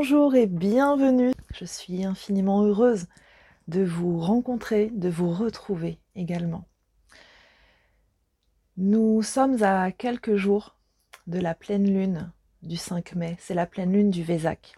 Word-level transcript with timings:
Bonjour 0.00 0.36
et 0.36 0.46
bienvenue. 0.46 1.32
Je 1.52 1.64
suis 1.64 2.04
infiniment 2.04 2.62
heureuse 2.62 3.08
de 3.66 3.82
vous 3.82 4.20
rencontrer, 4.20 4.90
de 4.90 5.08
vous 5.08 5.32
retrouver 5.32 5.98
également. 6.14 6.68
Nous 8.76 9.22
sommes 9.22 9.60
à 9.64 9.90
quelques 9.90 10.36
jours 10.36 10.76
de 11.26 11.40
la 11.40 11.52
pleine 11.52 11.92
lune 11.92 12.30
du 12.62 12.76
5 12.76 13.16
mai. 13.16 13.36
C'est 13.40 13.54
la 13.54 13.66
pleine 13.66 13.92
lune 13.92 14.12
du 14.12 14.22
Vésac. 14.22 14.76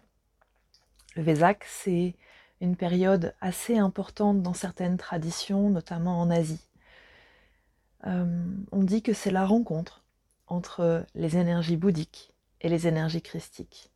Le 1.17 1.23
Vésac, 1.23 1.67
c'est 1.69 2.17
une 2.63 2.75
période 2.75 3.35
assez 3.43 3.77
importante 3.77 4.41
dans 4.41 4.55
certaines 4.55 4.97
traditions, 4.97 5.69
notamment 5.69 6.19
en 6.19 6.31
Asie. 6.31 6.67
Euh, 8.07 8.55
on 8.73 8.83
dit 8.83 9.03
que 9.03 9.13
c'est 9.13 9.31
la 9.31 9.45
rencontre 9.45 10.03
entre 10.47 11.05
les 11.15 11.37
énergies 11.37 11.77
bouddhiques 11.77 12.33
et 12.63 12.71
les 12.71 12.87
énergies 12.87 13.21
christiques 13.21 13.91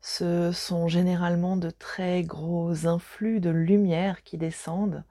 ce 0.00 0.50
sont 0.52 0.88
généralement 0.88 1.56
de 1.56 1.70
très 1.70 2.22
gros 2.22 2.86
influx 2.86 3.40
de 3.40 3.50
lumière 3.50 4.22
qui 4.22 4.38
descendent, 4.38 5.04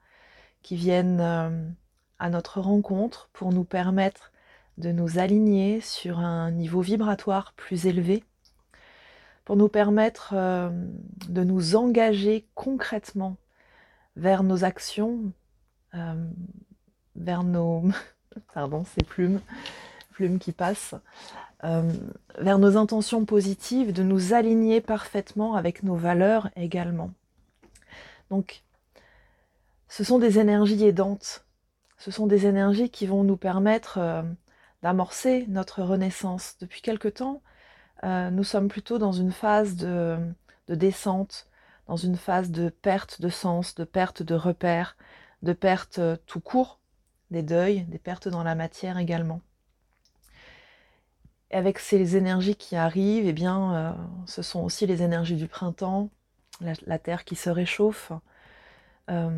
qui 0.62 0.76
viennent 0.76 1.20
euh, 1.20 1.68
à 2.18 2.28
notre 2.28 2.60
rencontre 2.60 3.28
pour 3.32 3.52
nous 3.52 3.64
permettre 3.64 4.32
de 4.78 4.90
nous 4.92 5.18
aligner 5.18 5.80
sur 5.80 6.18
un 6.18 6.50
niveau 6.50 6.80
vibratoire 6.80 7.52
plus 7.54 7.86
élevé, 7.86 8.24
pour 9.44 9.56
nous 9.56 9.68
permettre 9.68 10.32
euh, 10.34 10.70
de 11.28 11.44
nous 11.44 11.76
engager 11.76 12.46
concrètement 12.54 13.36
vers 14.16 14.42
nos 14.42 14.64
actions, 14.64 15.32
euh, 15.94 16.30
vers 17.16 17.44
nos... 17.44 17.84
Pardon, 18.54 18.84
ces 18.84 19.02
plumes, 19.02 19.40
plumes 20.12 20.38
qui 20.38 20.52
passent, 20.52 20.94
euh, 21.64 21.92
vers 22.38 22.58
nos 22.58 22.78
intentions 22.78 23.26
positives, 23.26 23.92
de 23.92 24.02
nous 24.02 24.32
aligner 24.32 24.80
parfaitement 24.80 25.54
avec 25.54 25.82
nos 25.82 25.94
valeurs 25.94 26.48
également. 26.56 27.10
Donc, 28.30 28.62
ce 29.88 30.02
sont 30.02 30.18
des 30.18 30.38
énergies 30.38 30.84
aidantes, 30.84 31.44
ce 31.98 32.10
sont 32.10 32.26
des 32.26 32.46
énergies 32.46 32.88
qui 32.88 33.06
vont 33.06 33.24
nous 33.24 33.36
permettre 33.36 33.98
euh, 33.98 34.22
d'amorcer 34.82 35.44
notre 35.48 35.82
renaissance. 35.82 36.56
Depuis 36.60 36.80
quelque 36.80 37.08
temps, 37.08 37.42
euh, 38.04 38.30
nous 38.30 38.44
sommes 38.44 38.68
plutôt 38.68 38.96
dans 38.96 39.12
une 39.12 39.32
phase 39.32 39.76
de, 39.76 40.16
de, 40.68 40.74
descente, 40.74 41.46
dans 41.88 41.96
une 41.96 42.16
phase 42.16 42.50
de 42.50 42.70
perte 42.70 43.20
de 43.20 43.28
sens, 43.28 43.74
de 43.74 43.84
perte 43.84 44.22
de 44.22 44.34
repères, 44.34 44.96
de 45.42 45.52
perte 45.52 46.00
tout 46.24 46.40
court, 46.40 46.80
des 47.30 47.42
deuils, 47.42 47.82
des 47.82 47.98
pertes 47.98 48.28
dans 48.28 48.44
la 48.44 48.54
matière 48.54 48.96
également. 48.96 49.42
Et 51.50 51.56
avec 51.56 51.78
ces 51.78 52.16
énergies 52.16 52.54
qui 52.54 52.76
arrivent, 52.76 53.26
eh 53.26 53.32
bien, 53.32 53.74
euh, 53.74 53.92
ce 54.26 54.42
sont 54.42 54.62
aussi 54.62 54.86
les 54.86 55.02
énergies 55.02 55.36
du 55.36 55.48
printemps, 55.48 56.10
la, 56.60 56.98
terre 56.98 57.24
qui 57.24 57.34
se 57.34 57.50
réchauffe. 57.50 58.12
Euh, 59.10 59.30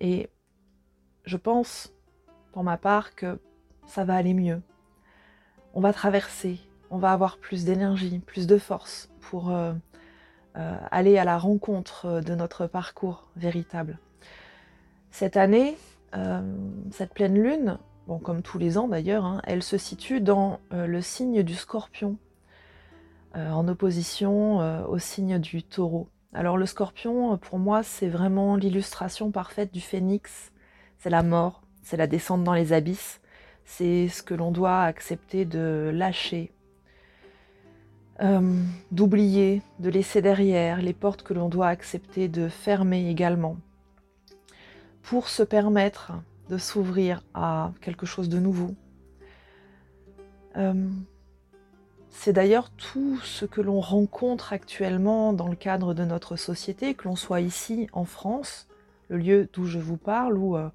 et 0.00 0.28
je 1.24 1.36
pense, 1.36 1.92
pour 2.52 2.62
ma 2.62 2.76
part, 2.76 3.14
que 3.14 3.40
ça 3.86 4.04
va 4.04 4.14
aller 4.14 4.34
mieux. 4.34 4.62
On 5.74 5.80
va 5.80 5.92
traverser, 5.92 6.60
on 6.90 6.98
va 6.98 7.12
avoir 7.12 7.38
plus 7.38 7.64
d'énergie, 7.64 8.20
plus 8.20 8.46
de 8.46 8.58
force 8.58 9.10
pour 9.20 9.50
euh, 9.50 9.72
aller 10.54 11.18
à 11.18 11.24
la 11.24 11.36
rencontre 11.36 12.20
de 12.20 12.34
notre 12.34 12.66
parcours 12.66 13.28
véritable. 13.36 13.98
Cette 15.10 15.36
année, 15.36 15.76
cette 16.90 17.12
pleine 17.12 17.34
lune, 17.34 17.78
bon, 18.06 18.18
comme 18.18 18.42
tous 18.42 18.58
les 18.58 18.78
ans 18.78 18.88
d'ailleurs, 18.88 19.24
hein, 19.24 19.40
elle 19.44 19.62
se 19.62 19.78
situe 19.78 20.20
dans 20.20 20.60
euh, 20.72 20.86
le 20.86 21.00
signe 21.00 21.42
du 21.42 21.54
scorpion, 21.54 22.16
euh, 23.36 23.50
en 23.50 23.66
opposition 23.68 24.60
euh, 24.60 24.84
au 24.86 24.98
signe 24.98 25.38
du 25.38 25.62
taureau. 25.62 26.08
Alors 26.32 26.56
le 26.56 26.66
scorpion, 26.66 27.36
pour 27.38 27.58
moi, 27.58 27.82
c'est 27.82 28.08
vraiment 28.08 28.56
l'illustration 28.56 29.30
parfaite 29.30 29.72
du 29.72 29.80
phénix. 29.80 30.52
C'est 30.98 31.10
la 31.10 31.22
mort, 31.22 31.62
c'est 31.82 31.96
la 31.96 32.06
descente 32.06 32.44
dans 32.44 32.54
les 32.54 32.72
abysses, 32.72 33.20
c'est 33.64 34.08
ce 34.08 34.22
que 34.22 34.34
l'on 34.34 34.52
doit 34.52 34.82
accepter 34.82 35.44
de 35.44 35.90
lâcher, 35.92 36.52
d'oublier, 38.90 39.60
de 39.78 39.90
laisser 39.90 40.22
derrière, 40.22 40.80
les 40.80 40.94
portes 40.94 41.22
que 41.22 41.34
l'on 41.34 41.50
doit 41.50 41.68
accepter 41.68 42.28
de 42.28 42.48
fermer 42.48 43.10
également, 43.10 43.56
pour 45.02 45.28
se 45.28 45.42
permettre 45.42 46.12
de 46.48 46.58
s'ouvrir 46.58 47.22
à 47.34 47.72
quelque 47.80 48.06
chose 48.06 48.28
de 48.28 48.38
nouveau. 48.38 48.74
Euh, 50.56 50.88
c'est 52.08 52.32
d'ailleurs 52.32 52.70
tout 52.70 53.18
ce 53.20 53.44
que 53.44 53.60
l'on 53.60 53.80
rencontre 53.80 54.52
actuellement 54.52 55.32
dans 55.32 55.48
le 55.48 55.56
cadre 55.56 55.92
de 55.92 56.04
notre 56.04 56.36
société, 56.36 56.94
que 56.94 57.08
l'on 57.08 57.16
soit 57.16 57.40
ici 57.40 57.88
en 57.92 58.04
France, 58.04 58.68
le 59.08 59.18
lieu 59.18 59.48
d'où 59.52 59.66
je 59.66 59.78
vous 59.78 59.98
parle, 59.98 60.38
ou 60.38 60.56
euh, 60.56 60.70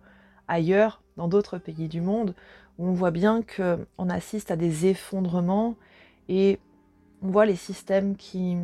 ailleurs, 0.48 1.02
dans 1.18 1.28
d'autres 1.28 1.58
pays 1.58 1.88
du 1.88 2.00
monde, 2.00 2.36
où 2.78 2.88
on 2.88 2.94
voit 2.94 3.12
bien 3.12 3.42
qu'on 3.42 4.10
assiste 4.10 4.52
à 4.52 4.56
des 4.56 4.86
effondrements 4.86 5.76
et 6.30 6.60
on 7.22 7.30
voit 7.30 7.46
les 7.46 7.56
systèmes 7.56 8.16
qui, 8.16 8.58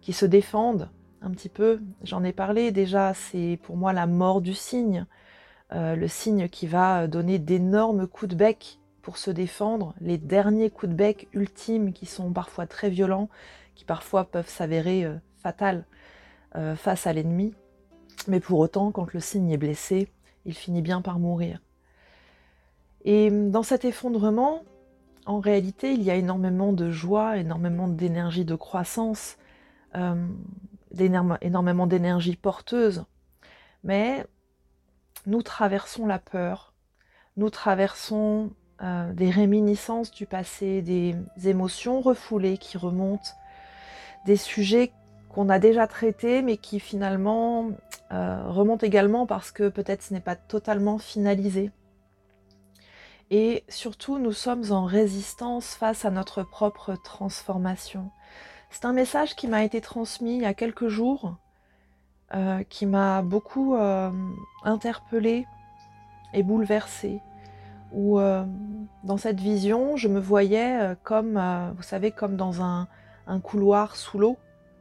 qui 0.00 0.12
se 0.12 0.26
défendent 0.26 0.88
un 1.22 1.30
petit 1.30 1.48
peu. 1.48 1.80
J'en 2.02 2.24
ai 2.24 2.32
parlé 2.32 2.72
déjà, 2.72 3.14
c'est 3.14 3.58
pour 3.62 3.76
moi 3.76 3.92
la 3.92 4.06
mort 4.06 4.40
du 4.40 4.54
cygne. 4.54 5.06
Euh, 5.72 5.94
le 5.94 6.08
cygne 6.08 6.48
qui 6.48 6.66
va 6.66 7.06
donner 7.06 7.38
d'énormes 7.38 8.08
coups 8.08 8.30
de 8.30 8.36
bec 8.36 8.80
pour 9.02 9.18
se 9.18 9.30
défendre, 9.30 9.94
les 10.00 10.18
derniers 10.18 10.68
coups 10.68 10.90
de 10.90 10.96
bec 10.96 11.28
ultimes 11.32 11.92
qui 11.92 12.06
sont 12.06 12.32
parfois 12.32 12.66
très 12.66 12.90
violents, 12.90 13.28
qui 13.76 13.84
parfois 13.84 14.24
peuvent 14.24 14.48
s'avérer 14.48 15.04
euh, 15.04 15.14
fatals 15.42 15.84
euh, 16.56 16.74
face 16.74 17.06
à 17.06 17.12
l'ennemi. 17.12 17.54
Mais 18.26 18.40
pour 18.40 18.58
autant, 18.58 18.90
quand 18.90 19.12
le 19.12 19.20
cygne 19.20 19.50
est 19.50 19.58
blessé, 19.58 20.08
il 20.44 20.54
finit 20.54 20.82
bien 20.82 21.02
par 21.02 21.20
mourir. 21.20 21.60
Et 23.04 23.30
dans 23.30 23.62
cet 23.62 23.84
effondrement, 23.84 24.64
en 25.24 25.38
réalité, 25.38 25.92
il 25.92 26.02
y 26.02 26.10
a 26.10 26.16
énormément 26.16 26.72
de 26.72 26.90
joie, 26.90 27.38
énormément 27.38 27.88
d'énergie 27.88 28.44
de 28.44 28.56
croissance, 28.56 29.38
énormément 30.98 31.86
d'énergie 31.86 32.36
porteuse. 32.36 33.04
Mais 33.84 34.26
nous 35.26 35.42
traversons 35.42 36.06
la 36.06 36.18
peur, 36.18 36.74
nous 37.36 37.50
traversons 37.50 38.50
euh, 38.82 39.12
des 39.12 39.30
réminiscences 39.30 40.10
du 40.10 40.26
passé, 40.26 40.82
des 40.82 41.14
émotions 41.44 42.00
refoulées 42.00 42.58
qui 42.58 42.78
remontent, 42.78 43.30
des 44.26 44.36
sujets 44.36 44.92
qu'on 45.28 45.48
a 45.48 45.58
déjà 45.58 45.86
traités 45.86 46.42
mais 46.42 46.56
qui 46.56 46.80
finalement 46.80 47.70
euh, 48.12 48.42
remontent 48.48 48.86
également 48.86 49.26
parce 49.26 49.52
que 49.52 49.68
peut-être 49.68 50.02
ce 50.02 50.14
n'est 50.14 50.20
pas 50.20 50.36
totalement 50.36 50.98
finalisé. 50.98 51.70
Et 53.30 53.64
surtout, 53.68 54.18
nous 54.18 54.32
sommes 54.32 54.72
en 54.72 54.84
résistance 54.84 55.74
face 55.74 56.04
à 56.04 56.10
notre 56.10 56.42
propre 56.42 56.96
transformation. 57.04 58.10
C'est 58.70 58.84
un 58.84 58.92
message 58.92 59.36
qui 59.36 59.46
m'a 59.46 59.62
été 59.62 59.80
transmis 59.80 60.36
il 60.36 60.42
y 60.42 60.46
a 60.46 60.54
quelques 60.54 60.88
jours 60.88 61.36
euh, 62.32 62.62
qui 62.68 62.86
m'a 62.86 63.22
beaucoup 63.22 63.74
euh, 63.74 64.10
interpellée 64.62 65.46
et 66.32 66.44
bouleversée. 66.44 67.20
Où 67.92 68.20
euh, 68.20 68.44
dans 69.02 69.16
cette 69.16 69.40
vision, 69.40 69.96
je 69.96 70.06
me 70.06 70.20
voyais 70.20 70.94
comme, 71.02 71.42
vous 71.76 71.82
savez, 71.82 72.12
comme 72.12 72.36
dans 72.36 72.62
un, 72.62 72.86
un 73.26 73.40
couloir 73.40 73.96
sous 73.96 74.18
l'eau, 74.18 74.36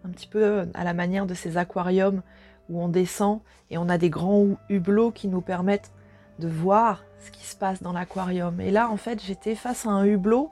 un 0.05 0.09
petit 0.09 0.27
peu 0.27 0.67
à 0.75 0.83
la 0.83 0.93
manière 0.93 1.25
de 1.25 1.33
ces 1.33 1.57
aquariums 1.57 2.21
où 2.69 2.79
on 2.81 2.87
descend 2.87 3.39
et 3.71 3.79
on 3.79 3.89
a 3.89 3.97
des 3.97 4.11
grands 4.11 4.49
hublots 4.69 5.09
qui 5.09 5.27
nous 5.27 5.41
permettent 5.41 5.91
de 6.37 6.47
voir 6.47 7.03
ce 7.19 7.31
qui 7.31 7.45
se 7.45 7.55
passe 7.55 7.81
dans 7.81 7.93
l'aquarium. 7.93 8.61
Et 8.61 8.69
là, 8.69 8.91
en 8.91 8.97
fait, 8.97 9.23
j'étais 9.23 9.55
face 9.55 9.87
à 9.87 9.89
un 9.89 10.05
hublot. 10.05 10.51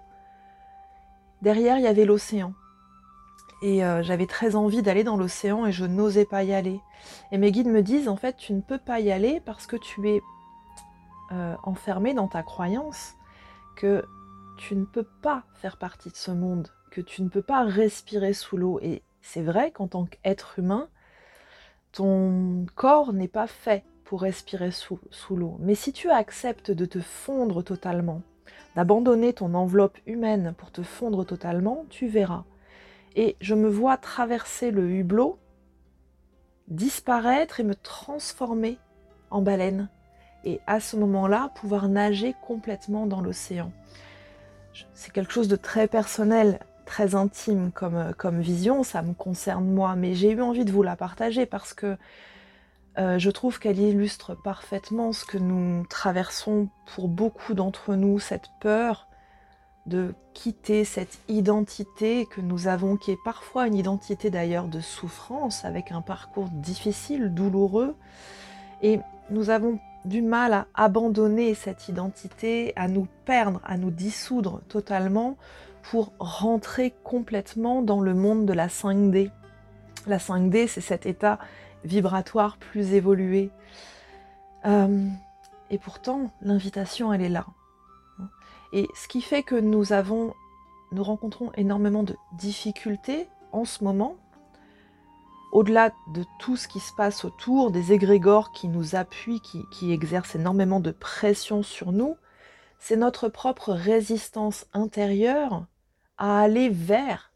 Derrière, 1.44 1.78
il 1.78 1.84
y 1.84 1.88
avait 1.88 2.06
l'océan 2.06 2.54
et 3.62 3.84
euh, 3.84 4.04
j'avais 4.04 4.28
très 4.28 4.56
envie 4.56 4.82
d'aller 4.82 5.04
dans 5.04 5.18
l'océan 5.18 5.66
et 5.66 5.72
je 5.72 5.86
n'osais 5.86 6.26
pas 6.26 6.44
y 6.44 6.54
aller. 6.54 6.80
Et 7.32 7.38
mes 7.38 7.52
guides 7.52 7.68
me 7.68 7.82
disent 7.82 8.08
en 8.08 8.16
fait 8.16 8.38
tu 8.38 8.54
ne 8.54 8.62
peux 8.62 8.78
pas 8.78 9.00
y 9.00 9.12
aller 9.12 9.42
parce 9.46 9.68
que 9.68 9.76
tu 9.76 10.10
es 10.10 10.22
euh, 11.32 11.56
enfermé 11.64 12.14
dans 12.14 12.28
ta 12.28 12.44
croyance 12.44 13.16
que 13.76 14.06
tu 14.58 14.76
ne 14.76 14.86
peux 14.86 15.08
pas 15.22 15.44
faire 15.56 15.78
partie 15.78 16.10
de 16.10 16.16
ce 16.16 16.32
monde, 16.32 16.70
que 16.92 17.02
tu 17.02 17.22
ne 17.22 17.30
peux 17.30 17.42
pas 17.42 17.64
respirer 17.64 18.34
sous 18.34 18.58
l'eau. 18.58 18.80
Et 18.82 19.04
c'est 19.22 19.42
vrai 19.42 19.72
qu'en 19.72 19.88
tant 19.88 20.06
qu'être 20.06 20.60
humain, 20.60 20.88
ton 21.92 22.66
corps 22.76 23.14
n'est 23.14 23.28
pas 23.28 23.48
fait 23.48 23.84
pour 24.04 24.22
respirer 24.22 24.72
sous, 24.72 25.00
sous 25.12 25.36
l'eau. 25.36 25.58
Mais 25.60 25.76
si 25.76 25.94
tu 25.94 26.10
acceptes 26.10 26.72
de 26.72 26.86
te 26.86 27.00
fondre 27.00 27.64
totalement, 27.64 28.22
d'abandonner 28.76 29.34
ton 29.34 29.54
enveloppe 29.54 29.98
humaine 30.06 30.54
pour 30.58 30.72
te 30.72 30.82
fondre 30.82 31.26
totalement, 31.26 31.86
tu 31.90 32.08
verras 32.08 32.46
et 33.18 33.36
je 33.42 33.56
me 33.56 33.68
vois 33.68 33.98
traverser 33.98 34.70
le 34.70 34.90
hublot, 34.90 35.40
disparaître 36.68 37.60
et 37.60 37.64
me 37.64 37.74
transformer 37.74 38.78
en 39.32 39.42
baleine. 39.42 39.90
Et 40.46 40.62
à 40.68 40.80
ce 40.80 40.96
moment-là, 40.96 41.52
pouvoir 41.56 41.90
nager 41.90 42.36
complètement 42.46 43.08
dans 43.08 43.20
l'océan. 43.20 43.72
C'est 44.94 45.12
quelque 45.12 45.34
chose 45.34 45.48
de 45.48 45.56
très 45.56 45.88
personnel. 45.88 46.60
très 46.86 47.16
intime 47.16 47.72
comme, 47.74 48.14
comme 48.18 48.40
vision, 48.40 48.84
ça 48.84 49.02
me 49.02 49.14
concerne 49.14 49.66
moi, 49.66 49.96
mais 49.98 50.14
j'ai 50.14 50.32
eu 50.32 50.42
envie 50.42 50.64
de 50.64 50.72
vous 50.72 50.84
la 50.84 50.96
partager 50.96 51.46
parce 51.46 51.74
que 51.74 51.98
euh, 52.98 53.20
je 53.20 53.30
trouve 53.30 53.60
qu'elle 53.60 53.80
illustre 53.80 54.36
parfaitement 54.36 55.12
ce 55.12 55.26
que 55.26 55.38
nous 55.38 55.86
traversons 55.88 56.70
pour 56.96 57.10
beaucoup 57.10 57.56
d'entre 57.56 57.96
nous, 57.96 58.20
cette 58.20 58.50
peur 58.62 59.07
de 59.88 60.14
quitter 60.34 60.84
cette 60.84 61.18
identité 61.28 62.26
que 62.26 62.42
nous 62.42 62.68
avons, 62.68 62.98
qui 62.98 63.12
est 63.12 63.24
parfois 63.24 63.68
une 63.68 63.76
identité 63.76 64.30
d'ailleurs 64.30 64.68
de 64.68 64.80
souffrance, 64.80 65.66
avec 65.66 65.92
un 65.92 66.02
parcours 66.02 66.50
difficile, 66.50 67.34
douloureux. 67.34 67.96
Et 68.82 69.00
nous 69.30 69.50
avons 69.50 69.80
du 70.06 70.22
mal 70.22 70.54
à 70.54 70.68
abandonner 70.76 71.54
cette 71.54 71.88
identité, 71.88 72.74
à 72.76 72.88
nous 72.88 73.08
perdre, 73.26 73.62
à 73.66 73.78
nous 73.78 73.92
dissoudre 73.92 74.62
totalement 74.68 75.38
pour 75.82 76.12
rentrer 76.20 76.94
complètement 77.04 77.82
dans 77.82 78.02
le 78.02 78.14
monde 78.14 78.46
de 78.46 78.54
la 78.54 78.68
5D. 78.68 79.32
La 80.06 80.18
5D, 80.18 80.68
c'est 80.68 80.82
cet 80.82 81.06
état 81.06 81.40
vibratoire 81.84 82.58
plus 82.58 82.94
évolué. 82.94 83.52
Euh, 84.66 85.08
et 85.70 85.78
pourtant, 85.78 86.32
l'invitation, 86.42 87.14
elle 87.14 87.22
est 87.22 87.30
là. 87.30 87.46
Et 88.74 88.88
ce 88.96 89.08
qui 89.08 89.22
fait 89.22 89.44
que 89.44 89.56
nous 89.56 89.94
avons, 89.94 90.34
nous 90.92 91.04
rencontrons 91.04 91.52
énormément 91.54 92.04
de 92.04 92.16
difficultés 92.34 93.28
en 93.52 93.66
ce 93.66 93.84
moment, 93.84 94.18
au-delà 95.52 95.92
de 96.14 96.26
tout 96.40 96.58
ce 96.58 96.68
qui 96.68 96.80
se 96.80 96.94
passe 96.94 97.24
autour, 97.24 97.72
des 97.72 97.94
égrégores 97.94 98.52
qui 98.52 98.68
nous 98.68 98.96
appuient, 98.96 99.40
qui, 99.40 99.64
qui 99.72 99.92
exercent 99.92 100.36
énormément 100.36 100.80
de 100.80 100.92
pression 100.92 101.64
sur 101.64 101.92
nous, 101.92 102.18
c'est 102.80 102.98
notre 102.98 103.30
propre 103.30 103.74
résistance 103.74 104.68
intérieure 104.74 105.66
à 106.18 106.42
aller 106.42 106.70
vers 106.70 107.32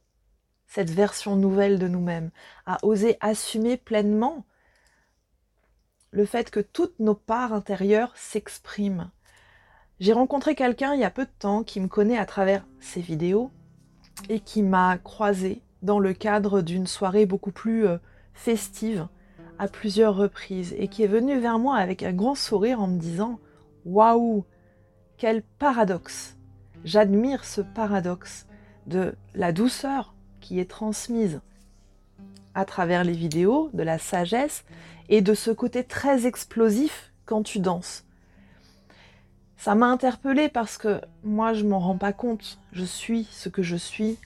cette 0.67 0.89
version 0.89 1.35
nouvelle 1.35 1.79
de 1.79 1.87
nous-mêmes, 1.87 2.31
à 2.65 2.77
oser 2.83 3.17
assumer 3.19 3.77
pleinement 3.77 4.45
le 6.11 6.25
fait 6.25 6.51
que 6.51 6.59
toutes 6.59 6.99
nos 6.99 7.15
parts 7.15 7.53
intérieures 7.53 8.13
s'expriment. 8.15 9.11
J'ai 10.01 10.13
rencontré 10.13 10.55
quelqu'un 10.55 10.95
il 10.95 10.99
y 10.99 11.03
a 11.03 11.11
peu 11.11 11.25
de 11.25 11.31
temps 11.37 11.61
qui 11.61 11.79
me 11.79 11.87
connaît 11.87 12.17
à 12.17 12.25
travers 12.25 12.65
ses 12.79 13.01
vidéos 13.01 13.51
et 14.29 14.39
qui 14.39 14.63
m'a 14.63 14.97
croisé 14.97 15.61
dans 15.83 15.99
le 15.99 16.13
cadre 16.13 16.63
d'une 16.63 16.87
soirée 16.87 17.27
beaucoup 17.27 17.51
plus 17.51 17.85
euh, 17.85 17.97
festive 18.33 19.07
à 19.59 19.67
plusieurs 19.67 20.15
reprises 20.15 20.73
et 20.79 20.87
qui 20.87 21.03
est 21.03 21.07
venu 21.07 21.39
vers 21.39 21.59
moi 21.59 21.75
avec 21.75 22.01
un 22.01 22.13
grand 22.13 22.33
sourire 22.33 22.81
en 22.81 22.87
me 22.87 22.97
disant 22.97 23.39
Waouh, 23.85 24.43
quel 25.17 25.43
paradoxe 25.43 26.35
J'admire 26.83 27.45
ce 27.45 27.61
paradoxe 27.61 28.47
de 28.87 29.13
la 29.35 29.51
douceur 29.51 30.15
qui 30.39 30.59
est 30.59 30.69
transmise 30.69 31.41
à 32.55 32.65
travers 32.65 33.03
les 33.03 33.13
vidéos, 33.13 33.69
de 33.73 33.83
la 33.83 33.99
sagesse 33.99 34.63
et 35.09 35.21
de 35.21 35.35
ce 35.35 35.51
côté 35.51 35.83
très 35.83 36.25
explosif 36.25 37.13
quand 37.27 37.43
tu 37.43 37.59
danses. 37.59 38.03
Ça 39.61 39.75
m'a 39.75 39.85
interpellée 39.85 40.49
parce 40.49 40.79
que 40.79 41.01
moi 41.23 41.53
je 41.53 41.63
m'en 41.65 41.77
rends 41.77 41.95
pas 41.95 42.13
compte. 42.13 42.57
Je 42.71 42.83
suis 42.83 43.27
ce 43.29 43.47
que 43.47 43.61
je 43.61 43.75
suis 43.75 44.17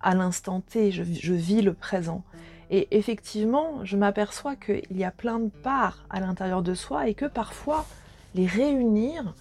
à 0.00 0.16
l'instant 0.16 0.60
T, 0.60 0.90
je, 0.90 1.04
vis 1.04 1.62
le 1.62 1.72
présent. 1.72 2.24
Et 2.68 2.88
effectivement, 2.90 3.84
je 3.84 3.96
m'aperçois 3.96 4.56
qu'il 4.56 4.98
y 4.98 5.04
a 5.04 5.12
plein 5.12 5.38
de 5.38 5.50
parts 5.50 6.02
à 6.10 6.18
l'intérieur 6.18 6.62
de 6.62 6.74
soi 6.74 7.06
et 7.06 7.14
que 7.14 7.26
parfois 7.26 7.86
les 8.34 8.48
réunir, 8.48 9.36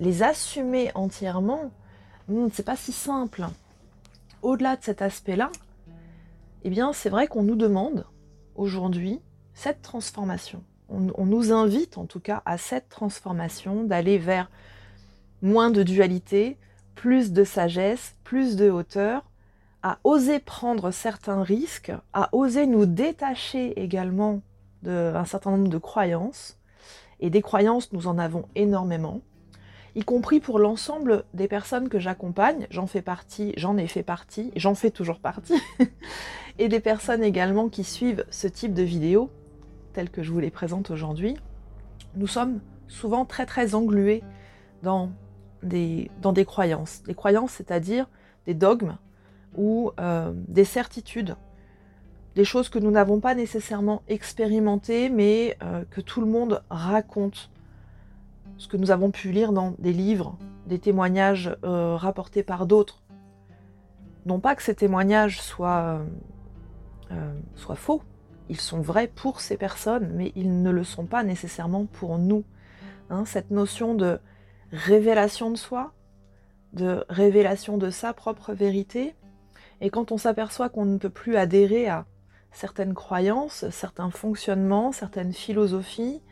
les 0.00 0.24
assumer 0.24 0.90
entièrement, 0.96 1.70
hmm, 2.26 2.48
c'est 2.52 2.66
pas 2.66 2.74
si 2.74 2.90
simple 2.90 3.46
au-delà 4.42 4.74
de 4.74 4.82
cet 4.82 5.00
aspect-là, 5.00 5.52
eh 6.64 6.70
bien, 6.70 6.92
c'est 6.92 7.08
vrai 7.08 7.28
qu'on 7.28 7.44
nous 7.44 7.54
demande 7.54 8.04
aujourd'hui 8.56 9.20
cette 9.54 9.80
transformation. 9.80 10.64
On, 10.88 11.24
nous 11.24 11.52
invite 11.52 11.96
en 11.98 12.04
tout 12.04 12.20
cas 12.20 12.42
à 12.44 12.58
cette 12.58 12.88
transformation, 12.88 13.84
d'aller 13.84 14.18
vers 14.18 14.50
moins 15.42 15.70
de 15.70 15.82
dualité, 15.82 16.56
plus 16.94 17.32
de 17.32 17.44
sagesse, 17.44 18.16
plus 18.24 18.56
de 18.56 18.70
hauteur, 18.70 19.24
à 19.82 19.98
oser 20.04 20.38
prendre 20.38 20.90
certains 20.92 21.42
risques, 21.42 21.92
à 22.12 22.28
oser 22.32 22.66
nous 22.66 22.86
détacher 22.86 23.78
également 23.80 24.40
d'un 24.82 25.24
certain 25.24 25.50
nombre 25.50 25.68
de 25.68 25.78
croyances. 25.78 26.58
Et 27.20 27.30
des 27.30 27.42
croyances, 27.42 27.92
nous 27.92 28.06
en 28.06 28.18
avons 28.18 28.44
énormément 28.54 29.20
y 29.94 30.04
compris 30.04 30.40
pour 30.40 30.58
l'ensemble 30.58 31.24
des 31.34 31.48
personnes 31.48 31.88
que 31.88 31.98
j'accompagne. 31.98 32.66
J'en 32.70 32.86
fais 32.86 33.02
partie, 33.02 33.52
j'en 33.56 33.76
ai 33.76 33.86
fait 33.86 34.02
partie, 34.02 34.50
j'en 34.56 34.74
fais 34.74 34.90
toujours 34.90 35.20
partie. 35.20 35.60
et 36.58 36.68
des 36.68 36.80
personnes 36.80 37.22
également 37.22 37.68
qui 37.68 37.84
suivent 37.84 38.24
ce 38.30 38.46
type 38.46 38.74
de 38.74 38.82
vidéos, 38.82 39.30
telles 39.92 40.10
que 40.10 40.22
je 40.22 40.32
vous 40.32 40.40
les 40.40 40.50
présente 40.50 40.90
aujourd'hui. 40.90 41.36
Nous 42.16 42.26
sommes 42.26 42.60
souvent 42.88 43.24
très 43.24 43.46
très 43.46 43.74
englués 43.74 44.22
dans 44.82 45.10
dans 45.62 46.32
des 46.32 46.44
croyances. 46.44 47.02
Des 47.04 47.14
croyances, 47.14 47.52
c'est-à-dire 47.52 48.06
des 48.46 48.54
dogmes 48.54 48.96
ou 49.56 49.92
euh, 50.00 50.32
des 50.34 50.64
certitudes, 50.64 51.36
des 52.34 52.44
choses 52.44 52.68
que 52.68 52.78
nous 52.78 52.90
n'avons 52.90 53.20
pas 53.20 53.34
nécessairement 53.34 54.02
expérimentées, 54.08 55.10
mais 55.10 55.56
euh, 55.62 55.84
que 55.90 56.00
tout 56.00 56.20
le 56.20 56.26
monde 56.26 56.62
raconte 56.70 57.50
ce 58.56 58.68
que 58.68 58.76
nous 58.76 58.90
avons 58.90 59.10
pu 59.10 59.32
lire 59.32 59.52
dans 59.52 59.74
des 59.78 59.92
livres, 59.92 60.38
des 60.66 60.78
témoignages 60.78 61.54
euh, 61.64 61.96
rapportés 61.96 62.42
par 62.42 62.66
d'autres. 62.66 63.02
Non 64.24 64.40
pas 64.40 64.54
que 64.54 64.62
ces 64.62 64.74
témoignages 64.74 65.40
soient, 65.40 66.00
soient 67.56 67.74
faux, 67.74 68.02
ils 68.48 68.60
sont 68.60 68.80
vrais 68.80 69.08
pour 69.08 69.40
ces 69.40 69.56
personnes, 69.56 70.12
mais 70.14 70.32
ils 70.36 70.62
ne 70.62 70.70
le 70.70 70.84
sont 70.84 71.06
pas 71.06 71.24
nécessairement 71.24 71.86
pour 71.86 72.18
nous. 72.18 72.44
Hein, 73.10 73.24
cette 73.24 73.50
notion 73.50 73.94
de 73.94 74.20
révélation 74.72 75.50
de 75.50 75.56
soi, 75.56 75.92
de 76.72 77.04
révélation 77.08 77.78
de 77.78 77.90
sa 77.90 78.12
propre 78.12 78.52
vérité, 78.52 79.14
et 79.80 79.90
quand 79.90 80.12
on 80.12 80.18
s'aperçoit 80.18 80.68
qu'on 80.68 80.84
ne 80.84 80.98
peut 80.98 81.10
plus 81.10 81.36
adhérer 81.36 81.88
à 81.88 82.06
certaines 82.50 82.94
croyances, 82.94 83.68
certains 83.70 84.10
fonctionnements, 84.10 84.92
certaines 84.92 85.32
philosophies, 85.32 86.22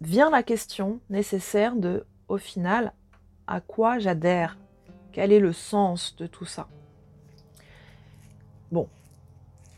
vient 0.00 0.30
la 0.30 0.42
question 0.42 1.00
nécessaire 1.10 1.76
de, 1.76 2.06
au 2.28 2.38
final, 2.38 2.92
à 3.46 3.60
quoi 3.60 3.98
j'adhère? 3.98 4.58
Quel 5.12 5.32
est 5.32 5.40
le 5.40 5.52
sens 5.52 6.14
de 6.16 6.26
tout 6.26 6.44
ça? 6.44 6.68
Bon, 8.70 8.88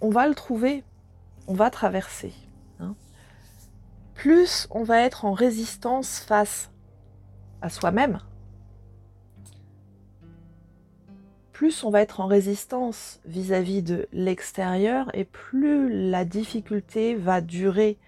on 0.01 0.11
va 0.11 0.27
le 0.27 0.35
trouver, 0.35 0.85
on 1.47 1.55
va 1.55 1.71
traverser. 1.71 2.33
Hein. 2.81 2.95
Plus 4.15 4.67
on 4.71 4.83
va 4.83 5.01
être 5.01 5.25
en 5.25 5.33
résistance 5.33 6.19
face 6.19 6.71
à 7.63 7.69
soi-même, 7.69 8.19
plus 11.53 11.83
on 11.85 11.91
va 11.91 12.01
être 12.01 12.21
en 12.21 12.27
résistance 12.27 13.21
vis-à-vis 13.25 13.81
-vis 13.81 13.85
de 13.85 14.09
l'extérieur 14.13 15.11
et 15.15 15.25
plus 15.25 16.11
la 16.11 16.25
difficulté 16.25 17.15
va 17.15 17.41
durer 17.41 17.99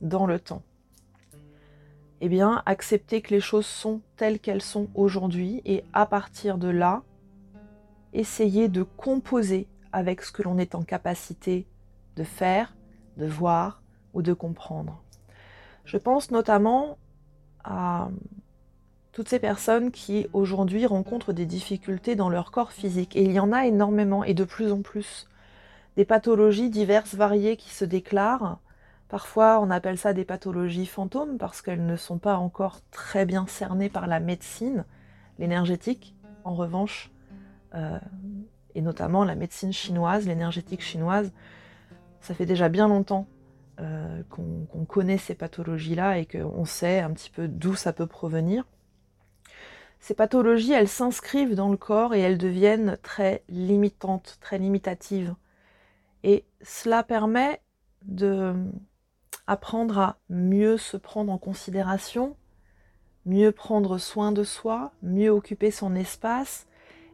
dans 0.00 0.26
le 0.26 0.38
temps 0.38 0.62
eh 2.20 2.28
bien, 2.28 2.62
accepter 2.66 3.20
que 3.20 3.34
les 3.34 3.40
choses 3.40 3.66
sont 3.66 4.00
telles 4.16 4.38
qu'elles 4.38 4.62
sont 4.62 4.88
aujourd'hui 4.94 5.60
et 5.64 5.84
à 5.92 6.06
partir 6.06 6.58
de 6.58 6.68
là, 6.68 7.02
essayer 8.12 8.68
de 8.68 8.82
composer 8.82 9.68
avec 9.92 10.22
ce 10.22 10.32
que 10.32 10.42
l'on 10.42 10.58
est 10.58 10.74
en 10.74 10.82
capacité 10.82 11.66
de 12.16 12.24
faire, 12.24 12.74
de 13.18 13.26
voir 13.26 13.82
ou 14.14 14.22
de 14.22 14.32
comprendre. 14.32 15.02
Je 15.84 15.98
pense 15.98 16.30
notamment 16.30 16.96
à 17.64 18.08
toutes 19.16 19.30
ces 19.30 19.38
personnes 19.38 19.92
qui 19.92 20.26
aujourd'hui 20.34 20.84
rencontrent 20.84 21.32
des 21.32 21.46
difficultés 21.46 22.16
dans 22.16 22.28
leur 22.28 22.50
corps 22.50 22.70
physique. 22.70 23.16
Et 23.16 23.22
il 23.22 23.32
y 23.32 23.40
en 23.40 23.50
a 23.50 23.64
énormément 23.64 24.24
et 24.24 24.34
de 24.34 24.44
plus 24.44 24.70
en 24.70 24.82
plus. 24.82 25.26
Des 25.96 26.04
pathologies 26.04 26.68
diverses, 26.68 27.14
variées 27.14 27.56
qui 27.56 27.70
se 27.70 27.86
déclarent 27.86 28.58
Parfois, 29.08 29.58
on 29.62 29.70
appelle 29.70 29.96
ça 29.96 30.12
des 30.12 30.26
pathologies 30.26 30.84
fantômes 30.84 31.38
parce 31.38 31.62
qu'elles 31.62 31.86
ne 31.86 31.96
sont 31.96 32.18
pas 32.18 32.36
encore 32.36 32.80
très 32.90 33.24
bien 33.24 33.46
cernées 33.46 33.88
par 33.88 34.06
la 34.06 34.20
médecine. 34.20 34.84
L'énergétique, 35.38 36.14
en 36.44 36.54
revanche, 36.54 37.10
euh, 37.74 37.98
et 38.74 38.82
notamment 38.82 39.24
la 39.24 39.34
médecine 39.34 39.72
chinoise, 39.72 40.26
l'énergétique 40.26 40.82
chinoise, 40.82 41.32
ça 42.20 42.34
fait 42.34 42.44
déjà 42.44 42.68
bien 42.68 42.86
longtemps 42.86 43.26
euh, 43.80 44.22
qu'on 44.28 44.84
connaît 44.84 45.16
ces 45.16 45.34
pathologies-là 45.34 46.18
et 46.18 46.26
qu'on 46.26 46.66
sait 46.66 47.00
un 47.00 47.12
petit 47.12 47.30
peu 47.30 47.48
d'où 47.48 47.76
ça 47.76 47.94
peut 47.94 48.06
provenir. 48.06 48.66
Ces 50.06 50.14
pathologies, 50.14 50.70
elles 50.70 50.86
s'inscrivent 50.86 51.56
dans 51.56 51.68
le 51.68 51.76
corps 51.76 52.14
et 52.14 52.20
elles 52.20 52.38
deviennent 52.38 52.96
très 53.02 53.42
limitantes, 53.48 54.38
très 54.40 54.56
limitatives. 54.56 55.34
Et 56.22 56.44
cela 56.62 57.02
permet 57.02 57.60
de, 58.02 58.54
apprendre 59.48 59.98
à 59.98 60.16
mieux 60.28 60.76
se 60.76 60.96
prendre 60.96 61.32
en 61.32 61.38
considération, 61.38 62.36
mieux 63.24 63.50
prendre 63.50 63.98
soin 63.98 64.30
de 64.30 64.44
soi, 64.44 64.92
mieux 65.02 65.30
occuper 65.30 65.72
son 65.72 65.96
espace 65.96 66.68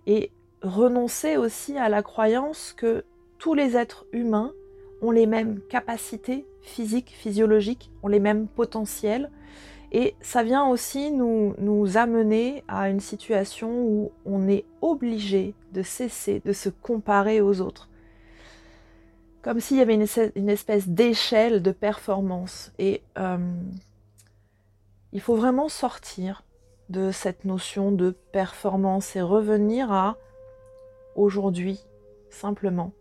et 0.07 0.31
renoncer 0.61 1.39
aussi 1.39 1.79
à 1.79 1.89
la 1.89 2.03
croyance 2.03 2.75
que 2.75 3.07
tous 3.39 3.55
les 3.55 3.75
êtres 3.75 4.05
humains 4.13 4.53
ont 5.01 5.13
les 5.13 5.27
mêmes 5.27 5.63
capacités 5.71 6.47
physiques, 6.61 7.15
physiologiques, 7.17 7.91
ont 8.03 8.09
les 8.09 8.21
mêmes 8.21 8.49
potentiels. 8.49 9.31
Et 9.95 10.15
ça 10.23 10.43
vient 10.43 10.67
aussi 10.67 11.11
nous, 11.11 11.97
amener 11.97 12.65
à 12.67 12.89
une 12.89 13.01
situation 13.01 13.69
où 13.71 14.11
on 14.25 14.49
est 14.49 14.65
obligé 14.81 15.55
de 15.73 15.83
cesser 15.83 16.41
de 16.45 16.55
se 16.55 16.71
comparer 16.71 17.43
aux 17.43 17.61
autres. 17.61 17.91
Comme 19.43 19.61
s'il 19.61 19.77
y 19.77 19.83
avait 19.83 19.95
une, 19.95 20.49
espèce 20.49 20.89
d'échelle 20.89 21.63
de 21.63 21.73
performance. 21.73 22.73
Et 22.79 23.03
euh, 23.19 23.37
il 25.13 25.21
faut 25.21 25.37
vraiment 25.37 25.69
sortir 25.69 26.43
de 26.89 27.11
cette 27.11 27.45
notion 27.45 27.93
de 27.93 28.13
performance 28.33 29.15
et 29.15 29.21
revenir 29.21 29.93
à 29.93 30.17
aujourd'hui, 31.17 31.81
simplement. 32.31 32.93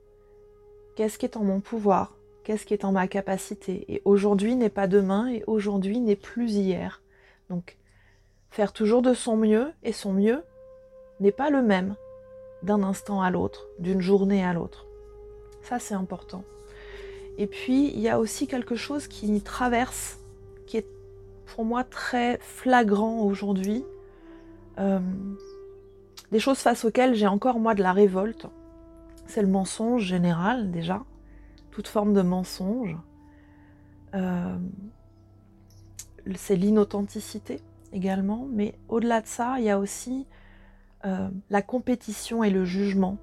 Qu'est-ce 0.95 1.17
qui 1.17 1.25
est 1.25 1.38
en 1.38 1.43
mon 1.43 1.62
pouvoir? 1.62 2.13
Qu'est-ce 2.43 2.65
qui 2.65 2.74
est 2.74 2.86
en 2.86 2.91
ma 2.91 3.07
capacité 3.07 3.86
Et 3.88 4.01
aujourd'hui 4.03 4.55
n'est 4.55 4.69
pas 4.69 4.88
demain 4.88 5.27
et 5.27 5.43
aujourd'hui 5.45 6.00
n'est 6.00 6.15
plus 6.15 6.51
hier. 6.51 7.01
Donc, 7.50 7.77
faire 8.50 8.74
toujours 8.74 9.01
de 9.01 9.13
son 9.13 9.38
mieux 9.38 9.71
et 9.83 9.91
son 9.91 10.13
mieux 10.13 10.43
n'est 11.19 11.31
pas 11.31 11.50
le 11.50 11.62
même 11.62 11.95
d'un 12.63 12.83
instant 12.83 13.21
à 13.21 13.29
l'autre, 13.29 13.67
d'une 13.79 14.01
journée 14.01 14.43
à 14.43 14.53
l'autre. 14.53 14.86
Ça, 15.62 15.77
c'est 15.77 15.93
important. 15.93 16.43
Et 17.38 17.48
puis, 17.48 17.91
il 17.93 18.00
y 18.00 18.10
a 18.10 18.19
aussi 18.19 18.48
quelque 18.48 18.75
chose 18.75 19.07
qui 19.07 19.41
traverse, 19.41 20.19
qui 20.65 20.77
est 20.77 20.88
pour 21.45 21.65
moi 21.65 21.83
très 21.83 22.38
flagrant 22.39 23.21
aujourd'hui. 23.21 23.86
Euh, 24.79 25.00
des 26.31 26.39
choses 26.39 26.60
face 26.60 26.86
auxquelles 26.86 27.13
j'ai 27.13 27.27
encore 27.27 27.60
moi 27.60 27.75
de 27.75 27.83
la 27.83 27.93
révolte. 27.93 28.48
C'est 29.27 29.41
le 29.41 29.48
mensonge 29.48 30.03
général 30.03 30.71
déjà, 30.71 31.03
toute 31.72 31.88
forme 31.88 32.13
de 32.13 32.22
mensonge. 32.22 32.98
Euh, 34.13 34.58
c'est 36.36 36.56
l'inauthenticité 36.56 37.62
également, 37.94 38.48
mais 38.51 38.75
au-delà 38.90 39.22
de 39.22 39.28
ça, 39.28 39.56
il 39.58 39.66
y 39.66 39.70
a 39.70 39.80
aussi 39.80 40.28
euh, 41.06 41.30
la 41.50 41.62
compétition 41.62 42.44
et 42.44 42.50
le 42.50 42.66
jugement. 42.66 43.18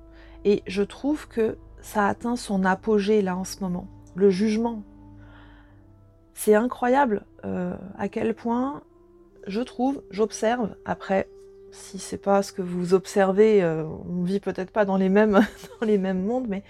Et 0.45 0.62
je 0.67 0.83
trouve 0.83 1.28
que 1.28 1.59
ça 1.81 2.07
atteint 2.07 2.37
son 2.37 2.64
apogée 2.64 3.23
là 3.23 3.37
en 3.37 3.45
ce 3.45 3.61
moment. 3.61 3.87
Le 4.14 4.31
jugement. 4.31 4.83
C'est 6.35 6.55
incroyable 6.55 7.25
euh, 7.45 7.76
à 7.97 8.09
quel 8.09 8.35
point 8.35 8.83
je 9.47 9.61
trouve, 9.61 10.02
j'observe, 10.11 10.75
après 10.85 11.28
si 11.71 11.99
c'est 11.99 12.19
pas 12.19 12.43
ce 12.43 12.52
que 12.52 12.62
vous 12.62 12.95
observez, 12.95 13.62
on 13.62 14.23
vit 14.23 14.40
peut-être 14.40 14.71
pas 14.71 14.87
dans 14.87 14.97
les 14.97 15.11
mêmes 15.11 15.38
mondes, 16.25 16.47
mais 16.49 16.62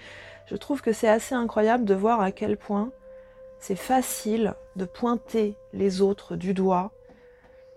je 0.49 0.55
trouve 0.55 0.81
que 0.81 0.93
c'est 0.93 1.07
assez 1.07 1.35
incroyable 1.35 1.85
de 1.85 1.93
voir 1.93 2.21
à 2.21 2.31
quel 2.31 2.57
point 2.57 2.91
c'est 3.59 3.75
facile 3.75 4.55
de 4.75 4.85
pointer 4.85 5.55
les 5.73 6.01
autres 6.01 6.35
du 6.35 6.55
doigt, 6.55 6.91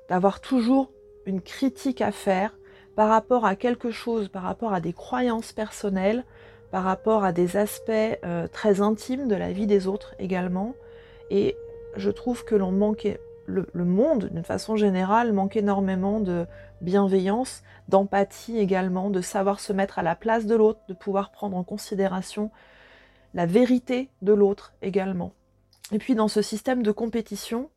d'avoir 0.08 0.40
toujours 0.40 0.90
une 1.26 1.42
critique 1.42 2.00
à 2.00 2.12
faire 2.12 2.56
par 2.96 3.10
rapport 3.10 3.44
à 3.44 3.56
quelque 3.56 3.90
chose, 3.90 4.28
par 4.28 4.42
rapport 4.42 4.72
à 4.72 4.80
des 4.80 4.94
croyances 4.94 5.52
personnelles, 5.52 6.24
par 6.70 6.84
rapport 6.84 7.24
à 7.24 7.32
des 7.32 7.58
aspects 7.58 7.90
euh, 8.24 8.48
très 8.48 8.80
intimes 8.80 9.28
de 9.28 9.34
la 9.34 9.52
vie 9.52 9.66
des 9.66 9.86
autres 9.86 10.14
également. 10.18 10.74
Et 11.28 11.56
je 11.96 12.10
trouve 12.10 12.42
que 12.44 12.54
l'on 12.54 12.72
manquait 12.72 13.20
le, 13.44 13.66
monde, 13.84 14.30
d'une 14.32 14.44
façon 14.44 14.76
générale, 14.76 15.34
manque 15.34 15.56
énormément 15.56 16.20
de 16.20 16.46
bienveillance, 16.82 17.62
d'empathie 17.88 18.58
également, 18.58 19.10
de 19.10 19.20
savoir 19.20 19.60
se 19.60 19.72
mettre 19.72 19.98
à 19.98 20.02
la 20.02 20.14
place 20.14 20.46
de 20.46 20.54
l'autre, 20.54 20.80
de 20.88 20.94
pouvoir 20.94 21.30
prendre 21.30 21.56
en 21.56 21.64
considération 21.64 22.50
la 23.34 23.46
vérité 23.46 24.10
de 24.20 24.32
l'autre 24.32 24.74
également. 24.82 25.32
Et 25.92 25.98
puis 25.98 26.14
dans 26.14 26.28
ce 26.28 26.42
système 26.42 26.82
de 26.82 26.90
compétition, 26.90 27.70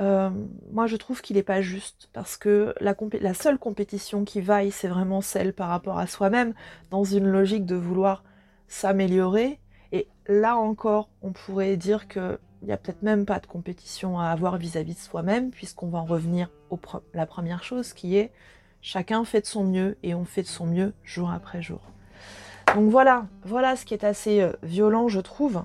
euh, 0.00 0.30
moi 0.72 0.86
je 0.86 0.96
trouve 0.96 1.20
qu'il 1.22 1.36
n'est 1.36 1.42
pas 1.42 1.60
juste, 1.60 2.08
parce 2.12 2.36
que 2.36 2.74
la, 2.80 2.94
la 3.20 3.34
seule 3.34 3.58
compétition 3.58 4.24
qui 4.24 4.40
vaille, 4.40 4.70
c'est 4.70 4.88
vraiment 4.88 5.20
celle 5.20 5.52
par 5.52 5.68
rapport 5.68 5.98
à 5.98 6.06
soi-même, 6.06 6.54
dans 6.90 7.04
une 7.04 7.26
logique 7.26 7.66
de 7.66 7.76
vouloir 7.76 8.24
s'améliorer. 8.68 9.60
Et 9.92 10.08
là 10.26 10.56
encore, 10.56 11.08
on 11.22 11.32
pourrait 11.32 11.76
dire 11.76 12.08
que 12.08 12.38
il 12.62 12.66
n'y 12.66 12.72
a 12.72 12.76
peut-être 12.76 13.02
même 13.02 13.24
pas 13.24 13.38
de 13.38 13.46
compétition 13.46 14.18
à 14.18 14.26
avoir 14.26 14.56
vis-à-vis 14.56 14.94
de 14.94 14.98
soi-même, 14.98 15.50
puisqu'on 15.50 15.88
va 15.88 15.98
en 15.98 16.04
revenir 16.04 16.50
à 16.72 17.00
la 17.14 17.26
première 17.26 17.62
chose 17.62 17.92
qui 17.92 18.16
est 18.16 18.32
chacun 18.80 19.24
fait 19.24 19.40
de 19.40 19.46
son 19.46 19.64
mieux 19.64 19.96
et 20.02 20.14
on 20.14 20.24
fait 20.24 20.42
de 20.42 20.48
son 20.48 20.66
mieux 20.66 20.92
jour 21.04 21.30
après 21.30 21.62
jour. 21.62 21.80
Donc 22.74 22.90
voilà, 22.90 23.26
voilà 23.44 23.76
ce 23.76 23.84
qui 23.84 23.94
est 23.94 24.04
assez 24.04 24.40
euh, 24.40 24.52
violent, 24.62 25.08
je 25.08 25.20
trouve, 25.20 25.64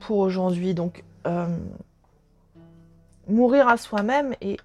pour 0.00 0.18
aujourd'hui. 0.18 0.74
Donc 0.74 1.04
euh, 1.26 1.56
mourir 3.28 3.68
à 3.68 3.76
soi-même 3.76 4.34
et 4.40 4.56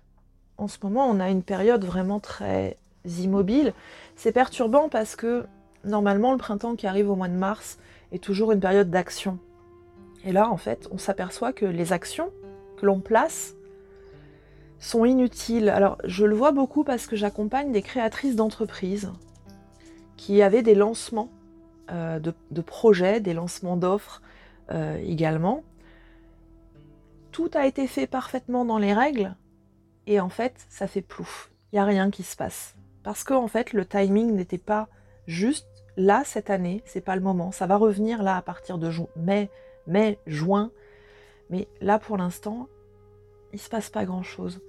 en 0.58 0.68
ce 0.68 0.78
moment 0.82 1.08
on 1.08 1.20
a 1.20 1.30
une 1.30 1.44
période 1.44 1.84
vraiment 1.84 2.20
très 2.20 2.78
immobile. 3.06 3.74
C'est 4.16 4.32
perturbant 4.32 4.90
parce 4.90 5.16
que 5.16 5.46
normalement 5.84 6.32
le 6.32 6.38
printemps 6.38 6.76
qui 6.76 6.88
arrive 6.88 7.10
au 7.10 7.16
mois 7.16 7.28
de 7.28 7.34
mars 7.34 7.78
est 8.12 8.24
toujours 8.24 8.52
une 8.52 8.60
période 8.60 8.90
d'action. 8.90 9.38
Et 10.26 10.32
là, 10.32 10.50
en 10.50 10.58
fait, 10.58 10.88
on 10.92 10.98
s'aperçoit 10.98 11.54
que 11.54 11.66
les 11.66 11.94
actions 11.94 12.32
que 12.78 12.86
l'on 12.86 13.00
place 13.00 13.56
sont 14.80 15.06
inutiles. 15.06 15.70
Alors, 15.70 15.98
je 16.04 16.26
le 16.26 16.36
vois 16.36 16.52
beaucoup 16.52 16.84
parce 16.84 17.08
que 17.08 17.16
j'accompagne 17.16 17.72
des 17.72 17.82
créatrices 17.82 18.36
d'entreprises 18.36 19.12
qui 20.18 20.42
avaient 20.42 20.64
des 20.64 20.76
lancements 20.76 21.30
euh, 21.92 22.20
de, 22.20 22.62
projets, 22.62 23.20
des 23.20 23.34
lancements 23.34 23.78
d'offres 23.78 24.22
euh, 24.72 24.98
également. 24.98 25.64
Tout 27.32 27.52
a 27.54 27.68
été 27.68 27.86
fait 27.86 28.08
parfaitement 28.08 28.66
dans 28.66 28.80
les 28.80 28.94
règles 28.94 29.36
et 30.08 30.20
en 30.20 30.30
fait, 30.30 30.66
ça 30.70 30.88
fait 30.88 31.02
plouf. 31.02 31.52
Il 31.72 31.76
n'y 31.76 31.80
a 31.80 31.86
rien 31.86 32.10
qui 32.10 32.24
se 32.24 32.36
passe. 32.36 32.76
Parce 33.04 33.24
que 33.24 33.34
en 33.34 33.48
fait, 33.48 33.74
le 33.74 33.86
timing 33.86 34.34
n'était 34.34 34.58
pas 34.58 34.88
juste 35.28 35.68
là 35.98 36.24
cette 36.26 36.50
année, 36.50 36.82
c'est 36.86 37.02
pas 37.02 37.16
le 37.16 37.22
moment. 37.22 37.52
Ça 37.52 37.68
va 37.68 37.78
revenir 37.78 38.24
là 38.24 38.38
à 38.38 38.42
partir 38.42 38.78
de 38.78 38.90
mai, 39.16 39.50
mai, 39.88 40.20
juin. 40.26 40.72
Mais 41.50 41.68
là, 41.82 42.00
pour 42.00 42.18
l'instant, 42.18 42.68
il 43.54 43.60
se 43.60 43.70
passe 43.70 43.90
pas 43.90 44.06
grand-chose. 44.06 44.60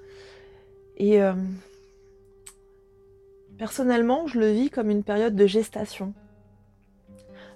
Et 0.96 1.20
euh, 1.20 1.34
personnellement, 3.58 4.26
je 4.26 4.38
le 4.38 4.50
vis 4.50 4.70
comme 4.70 4.90
une 4.90 5.02
période 5.02 5.34
de 5.34 5.46
gestation. 5.46 6.14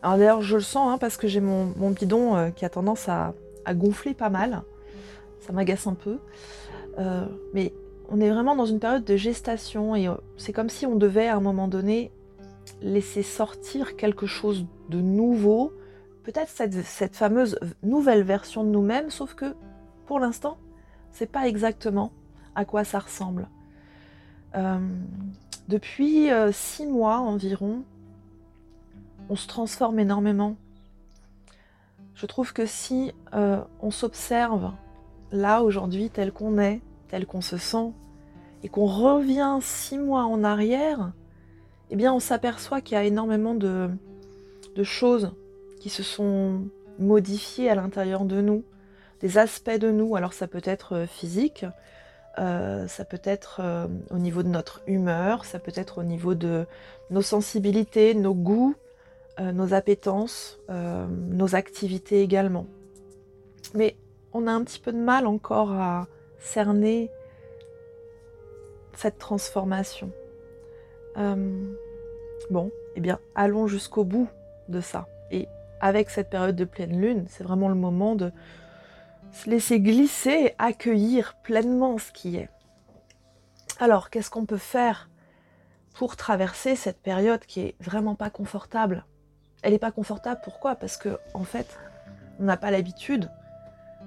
Alors 0.02 0.19
d'ailleurs, 0.19 0.43
je 0.43 0.57
le 0.57 0.62
sens 0.62 0.93
hein, 0.93 0.99
parce 0.99 1.17
que 1.17 1.29
j'ai 1.29 1.40
mon, 1.40 1.90
bidon 1.90 2.37
euh, 2.37 2.50
qui 2.50 2.64
a 2.64 2.71
tendance 2.71 3.09
à, 3.09 3.35
gonfler 3.73 4.14
pas 4.14 4.31
mal. 4.31 4.62
Ça 5.40 5.52
m'agace 5.52 5.87
un 5.87 5.95
peu. 5.95 6.19
Euh, 6.99 7.25
mais 7.55 7.73
on 8.09 8.21
est 8.21 8.31
vraiment 8.31 8.57
dans 8.57 8.67
une 8.67 8.81
période 8.81 9.05
de 9.05 9.17
gestation 9.17 9.95
et 9.95 10.09
c'est 10.37 10.52
comme 10.52 10.69
si 10.69 10.87
on 10.87 10.97
devait 10.97 11.29
à 11.29 11.37
un 11.37 11.40
moment 11.40 11.69
donné 11.69 12.11
laisser 12.83 13.23
sortir 13.23 13.95
quelque 13.95 14.26
chose 14.26 14.67
de 14.88 15.00
nouveau 15.00 15.73
peut-être 16.30 16.50
cette, 16.84 17.16
fameuse 17.16 17.58
nouvelle 17.82 18.22
version 18.22 18.62
de 18.62 18.68
nous-mêmes, 18.68 19.10
sauf 19.10 19.34
que 19.34 19.56
pour 20.06 20.20
l'instant, 20.20 20.58
c'est 21.10 21.30
pas 21.30 21.49
exactement 21.49 22.12
à 22.54 22.64
quoi 22.64 22.84
ça 22.84 23.00
ressemble. 23.00 23.49
Euh, 24.54 24.78
depuis 25.68 26.30
euh, 26.30 26.52
six 26.52 26.87
mois 26.87 27.18
environ, 27.18 27.82
on 29.28 29.34
se 29.34 29.49
transforme 29.49 29.99
énormément. 29.99 30.56
Je 32.14 32.26
trouve 32.26 32.52
que 32.52 32.66
si 32.66 33.12
euh, 33.34 33.60
on 33.80 33.90
s'observe 33.90 34.72
là 35.32 35.62
aujourd'hui 35.62 36.10
tel 36.10 36.32
qu'on 36.32 36.58
est, 36.58 36.80
tel 37.08 37.26
qu'on 37.26 37.40
se 37.40 37.56
sent, 37.56 37.92
et 38.62 38.68
qu'on 38.68 38.87
revient 38.87 39.58
six 39.62 39.99
mois 39.99 40.25
en 40.25 40.44
arrière, 40.44 41.12
eh 41.90 41.96
bien 41.96 42.12
on 42.12 42.20
s'aperçoit 42.20 42.80
qu'il 42.80 42.94
y 42.94 42.99
a 42.99 43.04
énormément 43.04 43.54
de, 43.54 43.90
de 44.76 44.82
choses 44.84 45.32
qui 45.80 45.88
se 45.88 46.04
sont 46.04 46.62
modifiés 47.00 47.70
à 47.70 47.75
l'intérieur 47.75 48.25
de 48.25 48.40
nous, 48.40 48.62
des 49.20 49.38
aspects 49.38 49.78
de 49.78 49.90
nous. 49.90 50.14
Alors 50.14 50.32
ça 50.32 50.46
peut 50.46 50.62
être 50.64 50.94
euh, 50.94 51.06
physique, 51.06 51.66
euh, 52.38 52.87
ça 52.87 53.04
peut 53.04 53.20
être 53.25 53.60
euh, 53.60 53.88
au 54.10 54.18
niveau 54.18 54.44
de 54.44 54.49
notre 54.49 54.82
humeur, 54.87 55.44
ça 55.44 55.58
peut 55.58 55.72
être 55.75 55.99
au 55.99 56.04
niveau 56.04 56.34
de 56.34 56.66
nos 57.10 57.22
sensibilités, 57.22 58.14
nos 58.14 58.34
goûts, 58.34 58.76
nos 59.38 59.72
appétences, 59.72 60.60
nos 60.68 61.54
activités 61.54 62.20
également. 62.20 62.66
Mais 63.72 63.96
on 64.34 64.46
a 64.46 64.52
un 64.52 64.62
petit 64.64 64.78
peu 64.78 64.92
de 64.92 64.99
mal 64.99 65.26
encore 65.26 65.72
à 65.72 66.08
cerner 66.38 67.10
cette 68.94 69.16
transformation. 69.16 70.12
bon, 72.50 72.70
eh 72.96 73.00
bien, 73.00 73.18
allons 73.34 73.66
jusqu'au 73.66 74.04
bout 74.04 74.28
de 74.68 74.82
ça. 74.82 75.08
Avec 75.80 76.10
cette 76.10 76.30
période 76.30 76.56
de 76.56 76.64
pleine 76.64 77.00
lune, 77.00 77.25
c'est 77.28 77.44
vraiment 77.44 77.68
le 77.68 77.75
moment 77.75 78.14
de 78.14 78.32
se 79.32 79.49
laisser 79.49 79.80
glisser 79.80 80.54
accueillir 80.58 81.34
pleinement 81.42 81.99
ce 81.99 82.12
qui 82.12 82.37
est. 82.37 82.50
Alors, 83.78 84.10
qu'est-ce 84.10 84.30
qu'on 84.30 84.46
peut 84.46 84.58
faire 84.58 85.08
pour 85.94 86.16
traverser 86.16 86.76
cette 86.76 87.00
période 87.00 87.40
qui 87.46 87.60
est 87.60 87.75
vraiment 87.80 88.14
pas 88.14 88.30
confortable? 88.30 89.06
Elle 89.62 89.72
n'est 89.72 89.78
pas 89.78 89.92
confortable, 89.92 90.40
pourquoi? 90.44 90.75
Parce 90.75 90.96
que 90.96 91.18
en 91.34 91.44
fait, 91.44 91.78
on 92.38 92.44
n'a 92.44 92.56
pas 92.56 92.70
l'habitude 92.70 93.30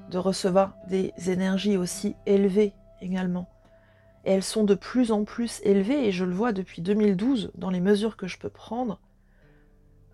de 0.09 0.17
recevoir 0.17 0.75
des 0.87 1.13
énergies 1.27 1.77
aussi 1.77 2.15
élevées 2.25 2.73
également. 3.01 3.49
Et 4.25 4.31
elles 4.31 4.43
sont 4.43 4.63
de 4.63 4.75
plus 4.75 5.11
en 5.11 5.23
plus 5.23 5.59
élevées, 5.63 6.07
et 6.07 6.11
je 6.11 6.23
le 6.23 6.33
vois 6.33 6.51
depuis 6.51 6.81
2012 6.81 7.51
dans 7.55 7.69
les 7.69 7.81
mesures 7.81 8.15
que 8.15 8.27
je 8.27 8.37
peux 8.37 8.49
prendre. 8.49 8.99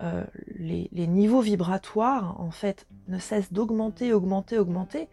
Euh, 0.02 0.24
les, 0.60 1.06
niveaux 1.06 1.40
vibratoires, 1.40 2.40
en 2.40 2.50
fait, 2.50 2.86
ne 3.08 3.18
cessent 3.18 3.52
d'augmenter, 3.52 4.12
augmenter, 4.12 4.58
augmenter. 4.58 5.08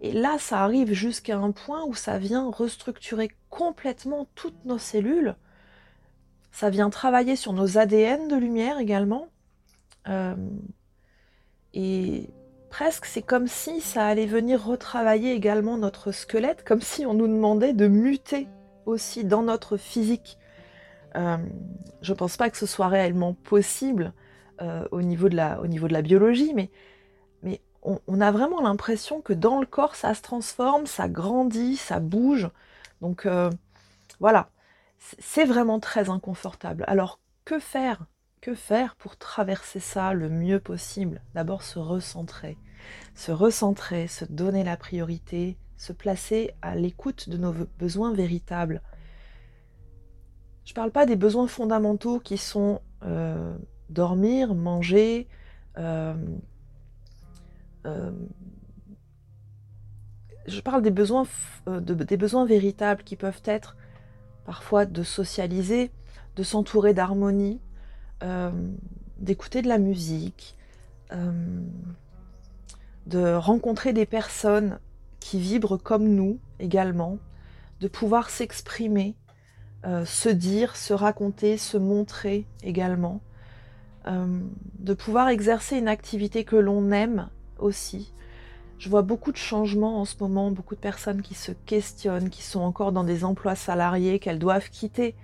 Et 0.00 0.12
là, 0.12 0.36
ça 0.38 0.60
arrive 0.60 0.92
jusqu'à 0.92 1.38
un 1.38 1.50
point 1.50 1.84
où 1.84 1.94
ça 1.94 2.18
vient 2.18 2.50
restructurer 2.50 3.30
complètement 3.48 4.28
toutes 4.34 4.64
nos 4.64 4.78
cellules. 4.78 5.36
Ça 6.52 6.70
vient 6.70 6.90
travailler 6.90 7.36
sur 7.36 7.52
nos 7.52 7.78
ADN 7.78 8.28
de 8.28 8.36
lumière 8.36 8.78
également. 8.78 9.28
Euh, 10.08 10.36
et 11.72 12.28
presque, 12.68 13.06
c'est 13.06 13.22
comme 13.22 13.48
si 13.48 13.80
ça 13.80 14.06
allait 14.06 14.26
venir 14.26 14.62
retravailler 14.64 15.32
également 15.32 15.78
notre 15.78 16.12
squelette, 16.12 16.62
comme 16.64 16.82
si 16.82 17.06
on 17.06 17.14
nous 17.14 17.26
demandait 17.26 17.72
de 17.72 17.88
muter 17.88 18.48
aussi 18.84 19.24
dans 19.24 19.42
notre 19.42 19.78
physique. 19.78 20.38
Euh, 21.16 21.38
je 22.02 22.12
ne 22.12 22.16
pense 22.18 22.36
pas 22.36 22.50
que 22.50 22.58
ce 22.58 22.66
soit 22.66 22.88
réellement 22.88 23.32
possible 23.32 24.12
euh, 24.60 24.84
au, 24.90 25.02
niveau 25.02 25.28
de 25.28 25.36
la, 25.36 25.60
au 25.60 25.66
niveau 25.66 25.88
de 25.88 25.92
la 25.92 26.02
biologie, 26.02 26.52
mais, 26.54 26.70
mais 27.42 27.60
on, 27.82 28.20
a 28.20 28.30
vraiment 28.32 28.62
l'impression 28.62 29.20
que 29.20 29.32
dans 29.32 29.60
le 29.60 29.66
corps, 29.66 29.94
ça 29.94 30.14
se 30.14 30.22
transforme, 30.22 30.86
ça 30.86 31.08
grandit, 31.08 31.76
ça 31.76 32.00
bouge. 32.00 32.48
Donc 33.00 33.26
euh, 33.26 33.50
voilà, 34.20 34.48
c'est 34.98 35.44
vraiment 35.44 35.80
très 35.80 36.08
inconfortable. 36.08 36.84
Alors 36.86 37.20
que 37.44 37.58
faire 37.58 38.06
que 38.44 38.54
faire 38.54 38.94
pour 38.96 39.16
traverser 39.16 39.80
ça 39.80 40.12
le 40.12 40.28
mieux 40.28 40.60
possible? 40.60 41.22
D'abord 41.34 41.62
se 41.62 41.78
recentrer, 41.78 42.58
se 43.14 43.32
recentrer, 43.32 44.06
se 44.06 44.26
donner 44.26 44.64
la 44.64 44.76
priorité, 44.76 45.56
se 45.78 45.94
placer 45.94 46.50
à 46.60 46.74
l'écoute 46.74 47.30
de 47.30 47.38
nos 47.38 47.54
besoins 47.78 48.12
véritables. 48.12 48.82
Je 50.66 50.72
ne 50.72 50.74
parle 50.74 50.90
pas 50.90 51.06
des 51.06 51.16
besoins 51.16 51.46
fondamentaux 51.46 52.20
qui 52.20 52.36
sont 52.36 52.82
euh, 53.04 53.56
dormir, 53.90 54.54
manger, 54.54 55.28
euh, 55.78 56.14
euh, 57.86 58.12
je 60.46 60.60
parle 60.60 60.82
des 60.82 60.90
besoins, 60.90 61.26
des 61.66 62.16
besoins 62.16 62.44
véritables 62.44 63.02
qui 63.02 63.16
peuvent 63.16 63.42
être 63.44 63.76
parfois 64.44 64.84
de 64.84 65.02
socialiser, 65.02 65.90
de 66.36 66.42
s'entourer 66.42 66.94
d'harmonie, 66.94 67.60
euh, 68.22 68.50
d'écouter 69.18 69.62
de 69.62 69.68
la 69.68 69.78
musique, 69.78 70.56
euh, 71.12 71.62
de 73.06 73.34
rencontrer 73.34 73.92
des 73.92 74.06
personnes 74.06 74.78
qui 75.20 75.38
vibrent 75.38 75.82
comme 75.82 76.08
nous 76.08 76.38
également, 76.58 77.18
de 77.80 77.88
pouvoir 77.88 78.30
s'exprimer, 78.30 79.14
euh, 79.86 80.04
se 80.04 80.28
dire, 80.28 80.76
se 80.76 80.92
raconter, 80.92 81.56
se 81.56 81.76
montrer 81.76 82.46
également, 82.62 83.20
de 84.06 84.94
pouvoir 84.94 85.28
exercer 85.28 85.78
une 85.78 85.88
activité 85.88 86.44
que 86.44 86.56
l'on 86.56 86.92
aime 86.92 87.28
aussi. 87.58 88.12
Je 88.78 88.88
vois 88.88 89.02
beaucoup 89.02 89.32
de 89.32 89.36
changements 89.36 90.00
en 90.00 90.04
ce 90.04 90.16
moment, 90.20 90.50
beaucoup 90.50 90.74
de 90.74 90.80
personnes 90.80 91.22
qui 91.22 91.34
se 91.34 91.52
questionnent, 91.52 92.28
qui 92.28 92.42
sont 92.42 92.60
encore 92.60 92.92
dans 92.92 93.04
des 93.04 93.24
emplois 93.24 93.54
salariés 93.54 94.18
qu'elles 94.18 94.38
doivent 94.38 94.68
quitter 94.68 95.14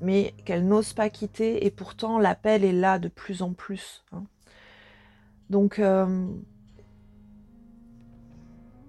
mais 0.00 0.34
qu'elle 0.44 0.66
n'ose 0.66 0.92
pas 0.92 1.10
quitter, 1.10 1.66
et 1.66 1.70
pourtant 1.70 2.18
l'appel 2.18 2.64
est 2.64 2.72
là 2.72 2.98
de 2.98 3.08
plus 3.08 3.42
en 3.42 3.52
plus. 3.52 4.04
Hein. 4.12 4.24
Donc 5.50 5.78
euh, 5.78 6.26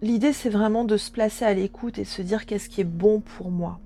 l'idée 0.01 0.33
c'est 0.33 0.49
vraiment 0.49 0.83
de 0.83 0.97
se 0.97 1.11
placer 1.11 1.45
à 1.45 1.53
l'écoute 1.53 1.97
et 1.97 2.05
se 2.05 2.21
dire 2.21 2.45
qu'est-ce 2.45 2.69
qui 2.69 2.81
est 2.81 2.85
bon 2.85 3.21
pour 3.21 3.49
moi. 3.49 3.79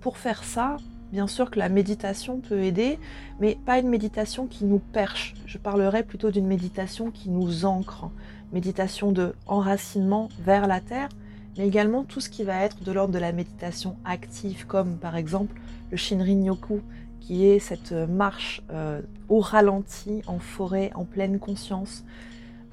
Pour 0.00 0.18
faire 0.18 0.44
ça, 0.44 0.76
bien 1.12 1.26
sûr 1.26 1.50
que 1.50 1.58
la 1.58 1.68
méditation 1.68 2.40
peut 2.40 2.62
aider, 2.62 2.98
mais 3.40 3.56
pas 3.66 3.78
une 3.78 3.88
méditation 3.88 4.46
qui 4.46 4.64
nous 4.64 4.78
perche. 4.78 5.34
Je 5.46 5.58
parlerai 5.58 6.02
plutôt 6.02 6.30
d'une 6.30 6.46
méditation 6.46 7.10
qui 7.10 7.30
nous 7.30 7.64
ancre, 7.64 8.10
méditation 8.52 9.12
de 9.12 9.34
enracinement 9.46 10.28
vers 10.40 10.66
la 10.66 10.80
terre, 10.80 11.08
mais 11.56 11.66
également 11.66 12.04
tout 12.04 12.20
ce 12.20 12.30
qui 12.30 12.44
va 12.44 12.62
être 12.62 12.82
de 12.82 12.92
l'ordre 12.92 13.14
de 13.14 13.18
la 13.18 13.32
méditation 13.32 13.96
active, 14.04 14.66
comme 14.66 14.96
par 14.96 15.16
exemple 15.16 15.60
le 15.90 15.96
Shinrin-yoku, 15.96 16.80
qui 17.20 17.46
est 17.46 17.58
cette 17.58 17.92
marche 17.92 18.62
euh, 18.70 19.00
au 19.28 19.40
ralenti, 19.40 20.22
en 20.26 20.38
forêt, 20.38 20.90
en 20.94 21.04
pleine 21.04 21.38
conscience, 21.38 22.04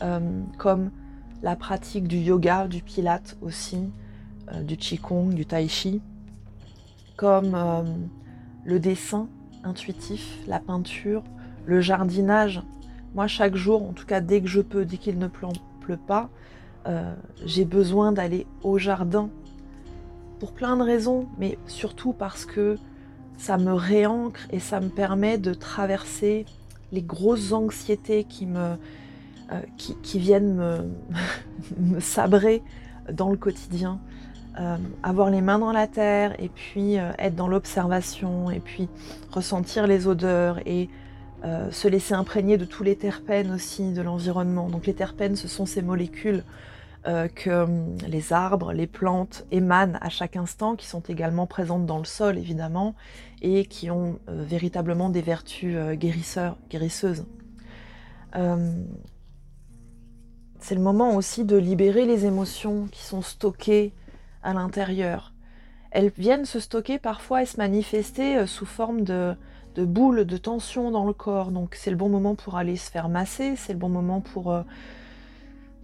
euh, 0.02 0.42
comme 0.58 0.92
la 1.42 1.56
pratique 1.56 2.08
du 2.08 2.18
yoga, 2.18 2.68
du 2.68 2.82
pilate 2.82 3.38
aussi, 3.42 3.90
euh, 4.52 4.62
du 4.62 4.78
qigong, 4.78 5.30
du 5.30 5.46
tai 5.46 5.68
chi, 5.68 6.02
comme 7.16 7.56
le 8.64 8.80
dessin 8.80 9.28
intuitif, 9.64 10.38
la 10.48 10.60
peinture, 10.60 11.24
le 11.66 11.82
jardinage. 11.82 12.62
Moi, 13.14 13.28
chaque 13.28 13.56
jour, 13.56 13.84
en 13.84 13.94
tout 13.94 14.06
cas 14.06 14.22
dès 14.22 14.42
que 14.42 14.48
je 14.48 14.62
peux, 14.62 14.86
dès 14.86 14.98
qu'il 14.98 15.18
ne 15.20 15.28
pleut 15.28 15.98
pas, 16.08 16.30
j'ai 17.46 17.66
besoin 17.66 18.12
d'aller 18.12 18.48
au 18.64 18.78
jardin 18.78 19.30
pour 20.40 20.54
plein 20.54 20.76
de 20.76 20.82
raisons, 20.82 21.28
mais 21.38 21.60
surtout 21.68 22.14
parce 22.14 22.46
que 22.46 22.78
ça 23.38 23.58
me 23.58 23.74
réancre 23.74 24.40
et 24.52 24.60
ça 24.60 24.80
me 24.80 24.90
permet 24.90 25.38
de 25.38 25.54
traverser 25.54 26.46
les 26.92 27.02
grosses 27.02 27.52
anxiétés 27.52 28.24
qui 28.24 28.48
euh, 28.56 28.76
viennent 30.16 30.56
me, 31.78 32.00
sabrer 32.00 32.64
dans 33.12 33.30
le 33.30 33.38
quotidien. 33.38 34.00
Euh, 34.60 34.78
avoir 35.02 35.30
les 35.30 35.42
mains 35.42 35.60
dans 35.60 35.72
la 35.72 35.88
terre 35.88 36.36
et 36.38 36.50
puis 36.50 37.00
euh, 37.00 37.12
être 37.18 37.36
dans 37.36 37.48
l'observation 37.48 38.52
et 38.52 38.60
puis 38.60 38.90
ressentir 39.32 39.88
les 39.88 40.08
odeurs 40.08 40.60
et 40.66 40.90
se 41.72 41.88
laisser 41.88 42.14
imprégner 42.14 42.60
de 42.60 42.66
tous 42.66 42.84
les 42.84 42.96
terpènes 42.96 43.52
aussi 43.52 43.94
de 43.94 44.02
l'environnement. 44.04 44.70
Donc 44.70 44.86
les 44.86 44.94
terpènes, 44.94 45.36
ce 45.36 45.48
sont 45.48 45.66
ces 45.66 45.82
molécules 45.82 46.44
euh, 47.08 47.28
que 47.28 47.64
hum, 47.64 47.98
les 48.08 48.32
arbres, 48.32 48.74
les 48.74 48.86
plantes 48.86 49.44
émanent 49.50 49.98
à 50.02 50.10
chaque 50.10 50.36
instant, 50.36 50.76
qui 50.76 50.86
sont 50.86 51.00
également 51.00 51.48
présentes 51.48 51.88
dans 51.88 51.98
le 51.98 52.06
sol 52.06 52.38
évidemment, 52.38 52.94
et 53.42 53.66
qui 53.66 53.90
ont 53.90 54.20
euh, 54.30 54.44
véritablement 54.44 55.10
des 55.10 55.24
vertus 55.24 55.74
euh, 55.76 55.96
guérisseurs, 55.96 56.58
guérisseuses. 56.70 57.26
Hum, 58.36 58.86
c'est 60.60 60.76
le 60.76 60.82
moment 60.82 61.16
aussi 61.16 61.44
de 61.44 61.58
libérer 61.58 62.06
les 62.06 62.28
émotions 62.28 62.86
qui 62.92 63.02
sont 63.02 63.24
stockées 63.24 63.94
à 64.44 64.54
l'intérieur. 64.54 65.34
Elles 65.92 66.12
viennent 66.18 66.46
se 66.46 66.60
stocker 66.60 67.00
parfois 67.00 67.44
et 67.44 67.46
se 67.46 67.58
manifester 67.58 68.48
sous 68.48 68.66
forme 68.66 69.02
de, 69.02 69.36
de 69.76 69.86
boules 69.86 70.26
de 70.26 70.38
tension 70.38 70.92
dans 70.92 71.06
le 71.06 71.14
corps. 71.14 71.52
Donc 71.52 71.76
c'est 71.76 71.92
le 71.92 71.98
bon 71.98 72.10
moment 72.10 72.36
pour 72.36 72.56
aller 72.56 72.78
se 72.78 72.90
faire 72.90 73.10
masser, 73.10 73.56
c'est 73.56 73.74
le 73.74 73.80
bon 73.80 73.90
moment 73.90 74.22
pour 74.22 74.64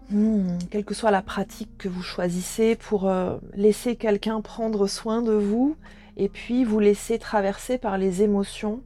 Hmm, 0.10 0.58
quelle 0.72 0.86
que 0.86 0.94
soit 0.94 1.12
la 1.12 1.22
pratique 1.22 1.78
que 1.78 1.90
vous 1.90 2.02
choisissez, 2.02 2.78
pour 2.78 3.10
euh, 3.10 3.38
laisser 3.54 3.98
quelqu'un 3.98 4.40
prendre 4.40 4.88
soin 4.88 5.22
de 5.22 5.34
vous 5.34 5.76
et 6.16 6.30
puis 6.30 6.64
vous 6.64 6.80
laisser 6.80 7.20
traverser 7.20 7.78
par 7.78 7.98
les 7.98 8.22
émotions 8.22 8.82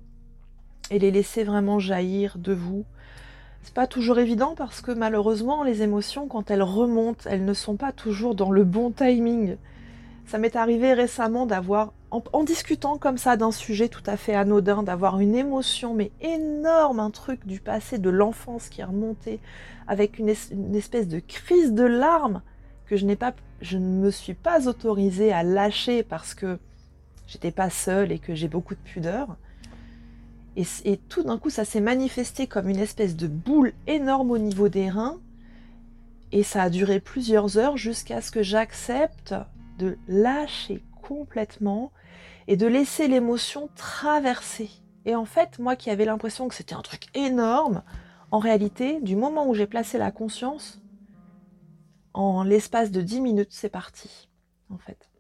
et 0.90 0.98
les 0.98 1.12
laisser 1.12 1.44
vraiment 1.44 1.78
jaillir 1.78 2.40
de 2.40 2.54
vous. 2.54 2.86
C'est 3.64 3.74
pas 3.74 3.88
toujours 3.88 4.20
évident 4.20 4.56
parce 4.56 4.82
que 4.82 4.92
malheureusement 4.92 5.64
les 5.64 5.82
émotions 5.82 6.28
quand 6.28 6.50
elles 6.52 6.64
remontent, 6.64 7.30
elles 7.30 7.46
ne 7.46 7.54
sont 7.54 7.76
pas 7.76 7.92
toujours 7.92 8.36
dans 8.36 8.52
le 8.52 8.64
bon 8.64 8.92
timing. 8.92 9.58
Ça 10.26 10.38
m'est 10.38 10.56
arrivé 10.56 10.94
récemment 10.94 11.46
d'avoir, 11.46 11.92
en, 12.10 12.44
discutant 12.44 12.98
comme 12.98 13.18
ça 13.18 13.36
d'un 13.38 13.52
sujet 13.52 13.90
tout 13.90 14.04
à 14.06 14.18
fait 14.18 14.34
anodin, 14.34 14.82
d'avoir 14.82 15.20
une 15.20 15.36
émotion 15.36 15.94
mais 15.94 16.12
énorme, 16.22 17.00
un 17.00 17.12
truc 17.12 17.46
du 17.46 17.60
passé, 17.60 17.98
de 17.98 18.10
l'enfance 18.10 18.70
qui 18.70 18.82
est 18.82 18.86
remonté, 18.86 19.40
avec 19.88 20.20
une, 20.20 20.30
espèce 20.30 21.08
de 21.08 21.20
crise 21.20 21.74
de 21.74 21.84
larmes 21.84 22.42
que 22.86 22.96
je 22.96 23.06
pas, 23.14 23.34
je 23.62 23.78
ne 23.78 24.00
me 24.00 24.10
suis 24.10 24.34
pas 24.34 24.68
autorisée 24.68 25.34
à 25.34 25.44
lâcher 25.44 26.04
parce 26.04 26.34
que 26.34 26.60
j'étais 27.28 27.52
pas 27.52 27.70
seule 27.70 28.12
et 28.12 28.20
que 28.20 28.34
j'ai 28.34 28.48
beaucoup 28.48 28.76
de 28.76 28.80
pudeur. 28.80 29.36
Et, 30.56 30.98
tout 31.10 31.24
d'un 31.24 31.38
coup, 31.38 31.50
ça 31.50 31.66
s'est 31.66 31.82
manifesté 31.82 32.46
comme 32.48 32.68
une 32.68 32.80
espèce 32.80 33.16
de 33.16 33.28
boule 33.28 33.74
énorme 33.88 34.32
au 34.32 34.38
niveau 34.38 34.68
des 34.70 34.90
reins. 34.90 35.20
Et 36.32 36.44
ça 36.44 36.64
a 36.64 36.70
duré 36.70 37.00
plusieurs 37.00 37.58
heures 37.58 37.78
jusqu'à 37.78 38.22
ce 38.22 38.32
que 38.32 38.44
j'accepte 38.44 39.34
de 39.80 39.98
lâcher 40.08 40.84
complètement 41.02 41.92
et 42.48 42.58
de 42.58 42.68
laisser 42.68 43.08
l'émotion 43.08 43.70
traverser. 43.76 44.70
Et 45.06 45.16
en 45.16 45.26
fait, 45.26 45.58
moi 45.60 45.76
qui 45.76 45.90
avais 45.90 46.06
l'impression 46.06 46.48
que 46.48 46.56
c'était 46.56 46.76
un 46.76 46.82
truc 46.82 47.06
énorme, 47.16 47.84
en 48.30 48.40
réalité, 48.40 49.00
du 49.02 49.16
moment 49.16 49.48
où 49.48 49.54
j'ai 49.54 49.68
placé 49.68 49.98
la 49.98 50.12
conscience, 50.12 50.82
en 52.14 52.44
l'espace 52.44 52.92
de 52.92 53.02
10 53.02 53.22
minutes, 53.22 53.52
c'est 53.52 53.70
parti, 53.70 54.30
en 54.70 54.78
fait. 54.78 55.11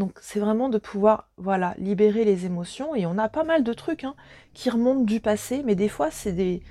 Donc 0.00 0.18
c'est 0.22 0.40
vraiment 0.40 0.70
de 0.70 0.78
pouvoir 0.78 1.28
voilà 1.36 1.74
libérer 1.76 2.24
les 2.24 2.46
émotions 2.46 2.94
et 2.94 3.04
on 3.04 3.18
a 3.18 3.28
pas 3.28 3.44
mal 3.44 3.62
de 3.62 3.72
trucs 3.74 4.04
hein, 4.04 4.14
qui 4.54 4.70
remontent 4.70 5.04
du 5.04 5.20
passé, 5.20 5.62
mais 5.62 5.74
des 5.74 5.90
fois 5.90 6.10
c'est 6.10 6.32
des, 6.32 6.62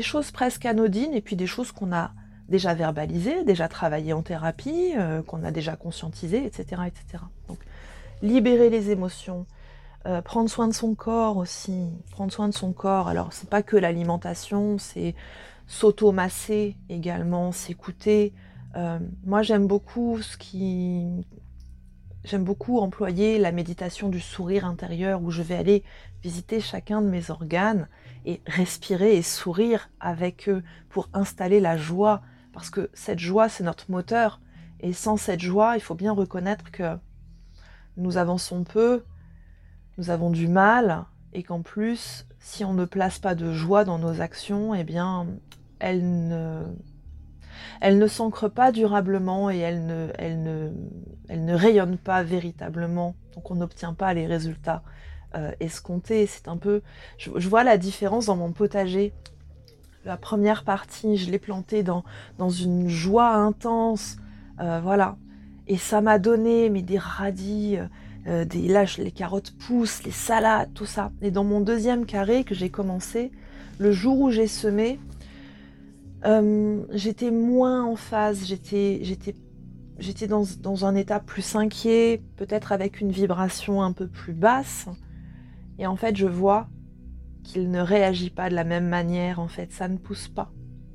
choses 0.00 0.32
presque 0.32 0.66
anodines 0.66 1.14
et 1.14 1.20
puis 1.20 1.36
des 1.36 1.46
choses 1.46 1.70
qu'on 1.70 1.92
a 1.92 2.10
déjà 2.48 2.74
verbalisées, 2.74 3.44
déjà 3.44 3.68
travaillées 3.68 4.12
en 4.12 4.22
thérapie, 4.22 4.94
euh, 4.96 5.22
qu'on 5.22 5.44
a 5.44 5.52
déjà 5.52 5.76
conscientisées, 5.76 6.44
etc., 6.44 6.82
etc. 6.88 7.22
Donc 7.46 7.58
libérer 8.20 8.68
les 8.68 8.90
émotions, 8.90 9.46
euh, 10.06 10.20
prendre 10.20 10.50
soin 10.50 10.66
de 10.66 10.74
son 10.74 10.96
corps 10.96 11.36
aussi, 11.36 11.88
prendre 12.10 12.32
soin 12.32 12.48
de 12.48 12.54
son 12.54 12.72
corps. 12.72 13.06
Alors 13.06 13.32
c'est 13.32 13.48
pas 13.48 13.62
que 13.62 13.76
l'alimentation, 13.76 14.78
c'est 14.78 15.14
s'auto-masser 15.68 16.76
également, 16.88 17.52
s'écouter. 17.52 18.32
Euh, 18.74 18.98
moi 19.24 19.42
j'aime 19.42 19.68
beaucoup 19.68 20.20
ce 20.20 20.36
qui 20.36 21.06
J'aime 22.24 22.44
beaucoup 22.44 22.78
employer 22.78 23.38
la 23.38 23.50
méditation 23.50 24.08
du 24.08 24.20
sourire 24.20 24.64
intérieur 24.64 25.22
où 25.22 25.30
je 25.30 25.42
vais 25.42 25.56
aller 25.56 25.82
visiter 26.22 26.60
chacun 26.60 27.02
de 27.02 27.08
mes 27.08 27.30
organes 27.30 27.88
et 28.24 28.40
respirer 28.46 29.16
et 29.16 29.22
sourire 29.22 29.90
avec 29.98 30.48
eux 30.48 30.62
pour 30.88 31.08
installer 31.14 31.58
la 31.58 31.76
joie. 31.76 32.22
Parce 32.52 32.70
que 32.70 32.90
cette 32.94 33.18
joie, 33.18 33.48
c'est 33.48 33.64
notre 33.64 33.90
moteur. 33.90 34.40
Et 34.78 34.92
sans 34.92 35.16
cette 35.16 35.40
joie, 35.40 35.76
il 35.76 35.80
faut 35.80 35.96
bien 35.96 36.12
reconnaître 36.12 36.70
que 36.70 36.96
nous 37.96 38.16
avançons 38.18 38.62
peu, 38.62 39.04
nous 39.98 40.10
avons 40.10 40.30
du 40.30 40.48
mal, 40.48 41.04
et 41.32 41.42
qu'en 41.42 41.62
plus, 41.62 42.26
si 42.38 42.64
on 42.64 42.72
ne 42.72 42.84
place 42.84 43.18
pas 43.18 43.34
de 43.34 43.52
joie 43.52 43.84
dans 43.84 43.98
nos 43.98 44.20
actions, 44.20 44.74
eh 44.74 44.84
bien, 44.84 45.26
elles 45.78 46.28
ne 46.28 46.62
elle 47.80 47.98
ne 47.98 48.06
s'ancre 48.06 48.48
pas 48.48 48.72
durablement 48.72 49.50
et 49.50 49.58
elle 49.58 49.86
ne, 49.86 51.54
rayonne 51.54 51.96
pas 51.96 52.22
véritablement. 52.22 53.14
Donc 53.34 53.50
on 53.50 53.56
n'obtient 53.56 53.94
pas 53.94 54.14
les 54.14 54.26
résultats 54.26 54.82
euh, 55.34 55.52
escomptés. 55.60 56.26
C'est 56.26 56.48
un 56.48 56.56
peu. 56.56 56.82
Je, 57.18 57.48
vois 57.48 57.64
la 57.64 57.78
différence 57.78 58.26
dans 58.26 58.36
mon 58.36 58.52
potager. 58.52 59.12
La 60.04 60.16
première 60.16 60.64
partie, 60.64 61.16
je 61.16 61.30
l'ai 61.30 61.38
plantée 61.38 61.82
dans, 61.82 62.04
une 62.38 62.88
joie 62.88 63.34
intense. 63.34 64.16
Euh, 64.60 64.80
voilà. 64.82 65.16
Et 65.68 65.76
ça 65.76 66.00
m'a 66.00 66.18
donné 66.18 66.68
des 66.70 66.98
radis. 66.98 67.78
Euh, 68.26 68.44
des, 68.44 68.68
là, 68.68 68.84
les 68.98 69.10
carottes 69.10 69.52
poussent, 69.66 70.04
les 70.04 70.12
salades, 70.12 70.72
tout 70.74 70.86
ça. 70.86 71.10
Et 71.22 71.30
dans 71.30 71.44
mon 71.44 71.60
deuxième 71.60 72.06
carré 72.06 72.44
que 72.44 72.54
j'ai 72.54 72.70
commencé, 72.70 73.32
le 73.78 73.90
jour 73.90 74.20
où 74.20 74.30
j'ai 74.30 74.46
semé, 74.46 75.00
euh, 76.24 76.84
j'étais 76.90 77.30
moins 77.30 77.84
en 77.84 77.96
phase, 77.96 78.46
j'étais, 78.46 79.00
j'étais, 79.02 79.34
j'étais 79.98 80.28
dans, 80.28 80.84
un 80.84 80.94
état 80.94 81.20
plus 81.20 81.56
inquiet, 81.56 82.22
peut-être 82.36 82.72
avec 82.72 83.00
une 83.00 83.10
vibration 83.10 83.82
un 83.82 83.92
peu 83.92 84.06
plus 84.06 84.34
basse. 84.34 84.88
Et 85.78 85.86
en 85.86 85.96
fait, 85.96 86.16
je 86.16 86.26
vois 86.26 86.68
qu'il 87.42 87.70
ne 87.70 87.80
réagit 87.80 88.30
pas 88.30 88.48
de 88.50 88.54
la 88.54 88.64
même 88.64 88.88
manière. 88.88 89.40
En 89.40 89.48
fait, 89.48 89.72
ça 89.72 89.88
ne 89.88 89.96
pousse 89.96 90.28
pas. 90.28 90.52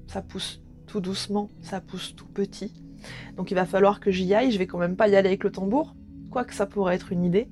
Ça 0.08 0.22
pousse 0.22 0.64
tout 0.86 1.02
doucement, 1.02 1.50
ça 1.62 1.82
pousse 1.82 2.16
tout 2.16 2.28
petit. 2.28 2.82
Donc 3.36 3.52
il 3.52 3.56
va 3.56 3.66
falloir 3.66 4.00
que 4.00 4.12
j'y 4.12 4.34
aille. 4.34 4.52
Je 4.52 4.58
vais 4.58 4.68
quand 4.68 4.78
même 4.78 4.96
pas 4.96 5.10
y 5.10 5.16
aller 5.16 5.28
avec 5.28 5.44
le 5.44 5.52
tambour, 5.52 5.96
quoique 6.32 6.54
ça 6.54 6.66
pourrait 6.66 6.96
être 6.96 7.12
une 7.12 7.26
idée. 7.26 7.50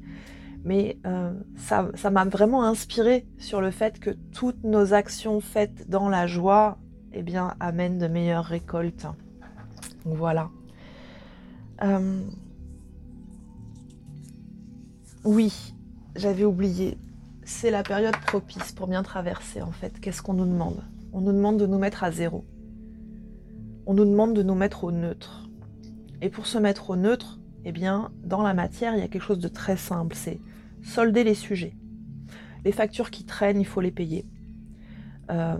Mais 0.64 0.98
euh, 1.06 1.34
ça, 1.58 1.90
ça 1.94 2.10
m'a 2.10 2.24
vraiment 2.24 2.64
inspiré 2.64 3.28
sur 3.38 3.60
le 3.60 3.70
fait 3.70 4.00
que 4.00 4.12
toutes 4.34 4.64
nos 4.64 4.94
actions 4.94 5.42
faites 5.42 5.90
dans 5.90 6.10
la 6.10 6.26
joie 6.26 6.80
eh 7.16 7.24
bien, 7.24 7.56
amène 7.60 7.98
de 7.98 8.08
meilleures 8.08 8.46
récoltes. 8.46 9.08
Voilà. 10.04 10.50
Euh, 11.82 12.22
oui, 15.24 15.74
j'avais 16.16 16.44
oublié. 16.44 16.98
C'est 17.44 17.72
la 17.72 17.84
période 17.84 18.18
propice 18.28 18.72
pour 18.74 18.88
bien 18.88 19.02
traverser 19.02 19.62
en 19.62 19.72
fait. 19.72 20.00
Qu'est-ce 20.00 20.22
qu'on 20.22 20.34
nous 20.34 20.46
demande? 20.46 20.84
On 21.14 21.22
nous 21.22 21.32
demande 21.32 21.58
de 21.58 21.66
nous 21.66 21.80
mettre 21.80 22.04
à 22.04 22.12
zéro. 22.12 22.44
On 23.86 23.94
nous 23.94 24.06
demande 24.06 24.34
de 24.34 24.44
nous 24.44 24.56
mettre 24.56 24.84
au 24.84 24.92
neutre. 24.92 25.48
Et 26.22 26.30
pour 26.30 26.48
se 26.48 26.58
mettre 26.58 26.90
au 26.90 26.96
neutre, 26.96 27.40
eh 27.64 27.72
bien, 27.72 28.12
dans 28.24 28.42
la 28.42 28.54
matière, 28.54 28.94
il 28.94 29.00
y 29.00 29.04
a 29.04 29.08
quelque 29.08 29.24
chose 29.24 29.40
de 29.40 29.48
très 29.48 29.78
simple, 29.78 30.16
c'est 30.16 30.40
solder 30.84 31.24
les 31.24 31.34
sujets. 31.34 31.76
Les 32.66 32.72
factures 32.72 33.10
qui 33.10 33.26
traînent, 33.26 33.60
il 33.60 33.66
faut 33.66 33.82
les 33.82 33.92
payer. 33.92 34.26
Euh, 35.30 35.58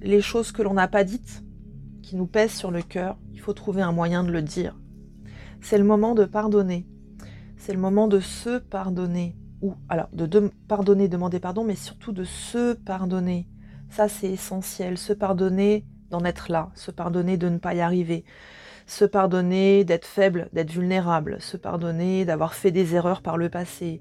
les 0.00 0.20
choses 0.20 0.52
que 0.52 0.62
l'on 0.62 0.74
n'a 0.74 0.88
pas 0.88 1.04
dites, 1.04 1.44
qui 2.02 2.16
nous 2.16 2.26
pèsent 2.26 2.54
sur 2.54 2.70
le 2.70 2.82
cœur, 2.82 3.18
il 3.32 3.40
faut 3.40 3.52
trouver 3.52 3.82
un 3.82 3.92
moyen 3.92 4.24
de 4.24 4.32
le 4.32 4.42
dire. 4.42 4.76
C'est 5.60 5.78
le 5.78 5.84
moment 5.84 6.14
de 6.14 6.24
pardonner. 6.24 6.86
C'est 7.56 7.72
le 7.72 7.78
moment 7.78 8.08
de 8.08 8.20
se 8.20 8.58
pardonner. 8.58 9.36
Ou 9.60 9.74
alors 9.88 10.08
de, 10.12 10.50
pardonner, 10.68 11.08
demander 11.08 11.38
pardon, 11.38 11.64
mais 11.64 11.74
surtout 11.74 12.12
de 12.12 12.24
se 12.24 12.72
pardonner. 12.72 13.48
Ça, 13.90 14.08
c'est 14.08 14.30
essentiel. 14.30 14.96
Se 14.96 15.12
pardonner 15.12 15.84
d'en 16.08 16.24
être 16.24 16.50
là. 16.50 16.70
Se 16.74 16.90
pardonner 16.90 17.36
de 17.36 17.48
ne 17.48 17.58
pas 17.58 17.74
y 17.74 17.80
arriver. 17.80 18.24
Se 18.86 19.04
pardonner 19.04 19.84
d'être 19.84 20.06
faible, 20.06 20.48
d'être 20.52 20.72
vulnérable. 20.72 21.36
Se 21.40 21.56
pardonner 21.56 22.24
d'avoir 22.24 22.54
fait 22.54 22.70
des 22.70 22.94
erreurs 22.94 23.20
par 23.20 23.36
le 23.36 23.50
passé. 23.50 24.00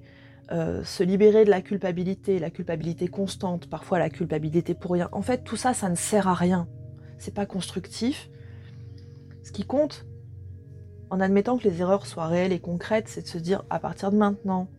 Euh, 0.51 0.83
se 0.83 1.03
libérer 1.03 1.45
de 1.45 1.51
la 1.51 1.61
culpabilité, 1.61 2.39
la 2.39 2.49
culpabilité 2.49 3.07
constante, 3.07 3.69
parfois 3.69 3.99
la 3.99 4.09
culpabilité 4.09 4.73
pour 4.73 4.91
rien. 4.91 5.07
En 5.11 5.21
fait, 5.21 5.43
tout 5.43 5.55
ça, 5.55 5.75
ça 5.75 5.89
ne 5.89 5.95
sert 5.95 6.27
à 6.27 6.33
rien. 6.33 6.67
C'est 7.19 7.35
pas 7.35 7.45
constructif. 7.45 8.31
Ce 9.43 9.51
qui 9.51 9.63
compte, 9.63 10.07
en 11.11 11.19
admettant 11.19 11.59
que 11.59 11.67
les 11.67 11.81
erreurs 11.81 12.07
soient 12.07 12.25
réelles 12.25 12.51
et 12.51 12.59
concrètes, 12.59 13.07
c'est 13.09 13.21
de 13.21 13.27
se 13.27 13.37
dire 13.37 13.63
à 13.69 13.77
partir 13.77 14.11
de 14.11 14.17
maintenant, 14.17 14.69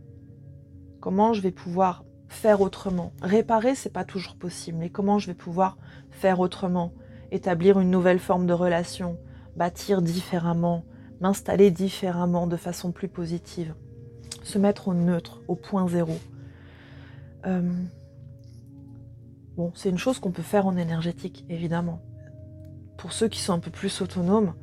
comment 0.99 1.35
je 1.35 1.41
vais 1.41 1.53
pouvoir 1.53 2.05
faire 2.27 2.61
autrement? 2.61 3.13
Réparer, 3.23 3.77
c'est 3.77 3.93
pas 3.93 4.05
toujours 4.05 4.35
possible, 4.35 4.79
mais 4.79 4.91
comment 4.91 5.21
je 5.21 5.29
vais 5.29 5.35
pouvoir 5.35 5.79
faire 6.11 6.41
autrement, 6.41 6.95
établir 7.31 7.79
une 7.79 7.91
nouvelle 7.91 8.19
forme 8.19 8.47
de 8.47 8.53
relation, 8.53 9.19
bâtir 9.55 10.03
différemment, 10.03 10.85
m'installer 11.21 11.71
différemment, 11.71 12.49
de 12.49 12.57
façon 12.57 12.91
plus 12.91 13.09
positive 13.09 13.73
se 14.43 14.59
mettre 14.59 14.89
au 14.89 14.95
neutre, 14.95 15.41
au 15.49 15.55
point 15.55 15.89
zéro. 15.89 16.19
Euh, 17.47 17.63
bon, 19.57 19.73
c'est 19.75 19.91
une 19.91 19.99
chose 19.99 20.19
qu'on 20.19 20.31
peut 20.31 20.43
faire 20.43 20.67
en 20.67 20.77
énergétique, 20.77 21.45
évidemment. 21.49 22.01
Pour 22.97 23.13
ceux 23.13 23.29
qui 23.29 23.41
sont 23.41 23.53
un 23.53 23.59
peu 23.59 23.71
plus 23.71 24.03
autonomes, 24.03 24.55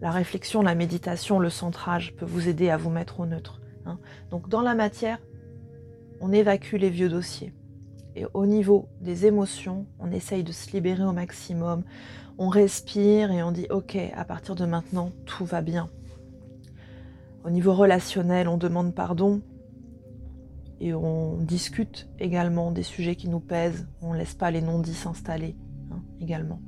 la 0.00 0.10
réflexion, 0.10 0.62
la 0.62 0.74
méditation, 0.74 1.38
le 1.38 1.50
centrage 1.50 2.14
peut 2.16 2.26
vous 2.26 2.48
aider 2.48 2.70
à 2.70 2.76
vous 2.76 2.90
mettre 2.90 3.20
au 3.20 3.26
neutre. 3.26 3.60
Hein. 3.86 3.98
Donc 4.30 4.48
dans 4.48 4.62
la 4.62 4.74
matière, 4.74 5.18
on 6.20 6.32
évacue 6.32 6.76
les 6.76 6.90
vieux 6.90 7.08
dossiers. 7.08 7.52
Et 8.14 8.24
au 8.32 8.46
niveau 8.46 8.88
des 9.00 9.26
émotions, 9.26 9.86
on 9.98 10.10
essaye 10.10 10.42
de 10.42 10.52
se 10.52 10.70
libérer 10.72 11.04
au 11.04 11.12
maximum. 11.12 11.82
On 12.38 12.48
respire 12.48 13.30
et 13.30 13.42
on 13.42 13.52
dit 13.52 13.66
ok, 13.70 13.96
à 14.14 14.24
partir 14.24 14.54
de 14.54 14.64
maintenant, 14.64 15.12
tout 15.26 15.44
va 15.44 15.60
bien. 15.60 15.90
Au 17.46 17.50
niveau 17.50 17.74
relationnel, 17.74 18.48
on 18.48 18.56
demande 18.56 18.92
pardon 18.92 19.40
et 20.80 20.92
on 20.94 21.36
discute 21.36 22.08
également 22.18 22.72
des 22.72 22.82
sujets 22.82 23.14
qui 23.14 23.28
nous 23.28 23.38
pèsent. 23.38 23.86
On 24.02 24.14
ne 24.14 24.18
laisse 24.18 24.34
pas 24.34 24.50
les 24.50 24.60
non-dits 24.60 24.94
s'installer 24.94 25.54
hein, 25.92 26.02
également. 26.20 26.60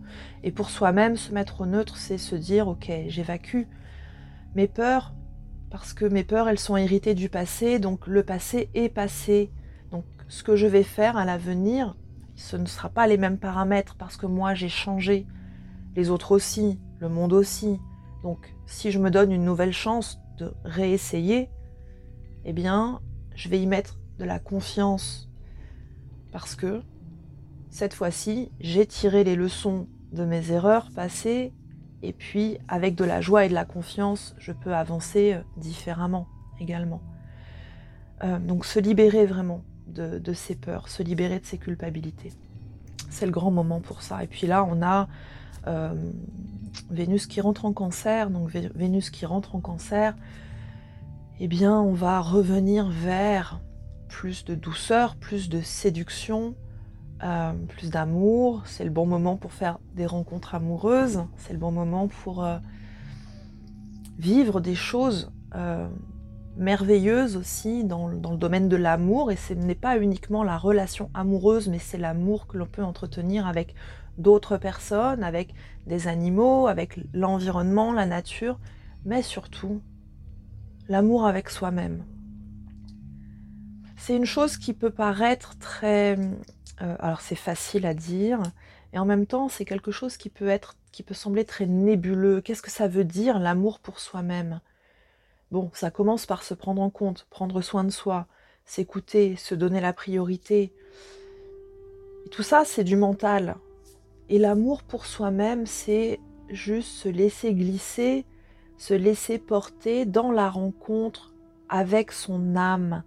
Et 0.44 0.52
pour 0.52 0.70
soi-même, 0.70 1.16
se 1.16 1.34
mettre 1.34 1.62
au 1.62 1.66
neutre, 1.66 1.96
c'est 1.96 2.16
se 2.16 2.36
dire, 2.36 2.68
ok, 2.68 2.92
j'évacue 3.08 3.64
mes 4.54 4.68
peurs, 4.68 5.14
parce 5.68 5.94
que 5.94 6.04
mes 6.04 6.22
peurs, 6.22 6.48
elles 6.48 6.60
sont 6.60 6.76
héritées 6.76 7.14
du 7.14 7.28
passé, 7.28 7.80
donc 7.80 8.06
le 8.06 8.22
passé 8.22 8.70
est 8.74 8.88
passé. 8.88 9.50
Donc 9.90 10.04
ce 10.28 10.44
que 10.44 10.54
je 10.54 10.68
vais 10.68 10.84
faire 10.84 11.16
à 11.16 11.24
l'avenir, 11.24 11.96
ce 12.36 12.56
ne 12.56 12.66
sera 12.66 12.88
pas 12.88 13.08
les 13.08 13.18
mêmes 13.18 13.38
paramètres, 13.38 13.96
parce 13.96 14.16
que 14.16 14.26
moi, 14.26 14.54
j'ai 14.54 14.68
changé, 14.68 15.26
les 15.96 16.08
autres 16.08 16.30
aussi, 16.30 16.78
le 17.00 17.08
monde 17.08 17.32
aussi. 17.32 17.80
Donc 18.22 18.54
si 18.66 18.92
je 18.92 19.00
me 19.00 19.10
donne 19.10 19.32
une 19.32 19.44
nouvelle 19.44 19.72
chance 19.72 20.20
de 20.38 20.54
réessayer, 20.64 21.50
eh 22.44 22.52
bien, 22.52 23.00
je 23.34 23.48
vais 23.48 23.60
y 23.60 23.66
mettre 23.66 23.98
de 24.18 24.24
la 24.24 24.38
confiance 24.38 25.28
parce 26.32 26.54
que 26.54 26.82
cette 27.70 27.94
fois-ci, 27.94 28.50
j'ai 28.60 28.86
tiré 28.86 29.24
les 29.24 29.36
leçons 29.36 29.88
de 30.12 30.24
mes 30.24 30.50
erreurs 30.50 30.90
passées 30.94 31.52
et 32.02 32.12
puis 32.12 32.58
avec 32.68 32.94
de 32.94 33.04
la 33.04 33.20
joie 33.20 33.44
et 33.44 33.48
de 33.48 33.54
la 33.54 33.64
confiance, 33.64 34.34
je 34.38 34.52
peux 34.52 34.74
avancer 34.74 35.34
euh, 35.34 35.40
différemment 35.56 36.28
également. 36.60 37.02
Euh, 38.24 38.38
donc 38.38 38.64
se 38.64 38.78
libérer 38.78 39.26
vraiment 39.26 39.62
de, 39.86 40.32
ces 40.32 40.54
peurs, 40.54 40.88
se 40.88 41.02
libérer 41.02 41.40
de 41.40 41.44
ces 41.44 41.58
culpabilités. 41.58 42.32
C'est 43.10 43.26
le 43.26 43.32
grand 43.32 43.50
moment 43.50 43.80
pour 43.80 44.02
ça. 44.02 44.22
Et 44.22 44.28
puis 44.28 44.46
là, 44.46 44.64
on 44.64 44.80
a 44.80 45.08
euh, 45.66 45.94
Vénus 46.90 47.26
qui 47.26 47.40
rentre 47.40 47.64
en 47.64 47.72
cancer, 47.72 48.30
donc 48.30 48.50
Vénus 48.50 49.10
qui 49.10 49.26
rentre 49.26 49.54
en 49.54 49.60
cancer, 49.60 50.14
eh 51.40 51.48
bien 51.48 51.80
on 51.80 51.92
va 51.92 52.20
revenir 52.20 52.88
vers 52.88 53.60
plus 54.08 54.44
de 54.44 54.54
douceur, 54.54 55.16
plus 55.16 55.48
de 55.48 55.60
séduction, 55.60 56.54
euh, 57.22 57.52
plus 57.68 57.90
d'amour. 57.90 58.62
C'est 58.66 58.84
le 58.84 58.90
bon 58.90 59.06
moment 59.06 59.36
pour 59.36 59.52
faire 59.52 59.78
des 59.94 60.06
rencontres 60.06 60.54
amoureuses, 60.54 61.24
c'est 61.36 61.52
le 61.52 61.58
bon 61.58 61.72
moment 61.72 62.08
pour 62.08 62.44
euh, 62.44 62.58
vivre 64.18 64.60
des 64.60 64.74
choses 64.74 65.30
merveilleuse 66.58 67.36
aussi 67.36 67.84
dans, 67.84 68.08
dans 68.08 68.32
le 68.32 68.36
domaine 68.36 68.68
de 68.68 68.76
l'amour, 68.76 69.30
et 69.30 69.36
ce 69.36 69.54
n'est 69.54 69.74
pas 69.74 69.98
uniquement 69.98 70.42
la 70.42 70.58
relation 70.58 71.08
amoureuse, 71.14 71.68
mais 71.68 71.78
c'est 71.78 71.98
l'amour 71.98 72.46
que 72.46 72.58
l'on 72.58 72.66
peut 72.66 72.82
entretenir 72.82 73.46
avec 73.46 73.74
d'autres 74.18 74.58
personnes, 74.58 75.24
avec 75.24 75.54
des 75.86 76.08
animaux, 76.08 76.66
avec 76.66 76.98
l'environnement, 77.14 77.92
la 77.92 78.06
nature, 78.06 78.58
mais 79.04 79.22
surtout 79.22 79.80
l'amour 80.88 81.26
avec 81.26 81.48
soi-même. 81.48 82.04
C'est 83.96 84.16
une 84.16 84.26
chose 84.26 84.56
qui 84.56 84.74
peut 84.74 84.90
paraître 84.90 85.56
très... 85.58 86.18
Euh, 86.80 86.96
alors 87.00 87.20
c'est 87.20 87.34
facile 87.34 87.86
à 87.86 87.94
dire, 87.94 88.40
et 88.92 88.98
en 88.98 89.04
même 89.04 89.26
temps 89.26 89.48
c'est 89.48 89.64
quelque 89.64 89.90
chose 89.90 90.16
qui 90.16 90.30
peut 90.30 90.48
être, 90.48 90.76
qui 90.92 91.02
peut 91.02 91.14
sembler 91.14 91.44
très 91.44 91.66
nébuleux. 91.66 92.40
Qu'est-ce 92.40 92.62
que 92.62 92.70
ça 92.70 92.88
veut 92.88 93.04
dire 93.04 93.38
l'amour 93.38 93.80
pour 93.80 93.98
soi-même? 93.98 94.60
Bon, 95.50 95.70
ça 95.72 95.90
commence 95.90 96.26
par 96.26 96.42
se 96.42 96.54
prendre 96.54 96.82
en 96.82 96.90
compte, 96.90 97.26
prendre 97.30 97.60
soin 97.62 97.84
de 97.84 97.90
soi, 97.90 98.26
s'écouter, 98.64 99.36
se 99.36 99.54
donner 99.54 99.80
la 99.80 99.92
priorité. 99.92 100.72
Tout 102.30 102.42
ça, 102.42 102.64
c'est 102.64 102.84
du 102.84 102.96
mental. 102.96 103.56
Et 104.28 104.38
l'amour 104.38 104.82
pour 104.82 105.06
soi-même, 105.06 105.66
c'est 105.66 106.20
juste 106.50 106.90
se 106.90 107.08
laisser 107.08 107.54
glisser, 107.54 108.26
se 108.76 108.94
laisser 108.94 109.38
porter 109.38 110.04
dans 110.04 110.30
la 110.30 110.50
rencontre 110.50 111.32
avec 111.68 112.12
son 112.12 112.56
âme. 112.56 113.02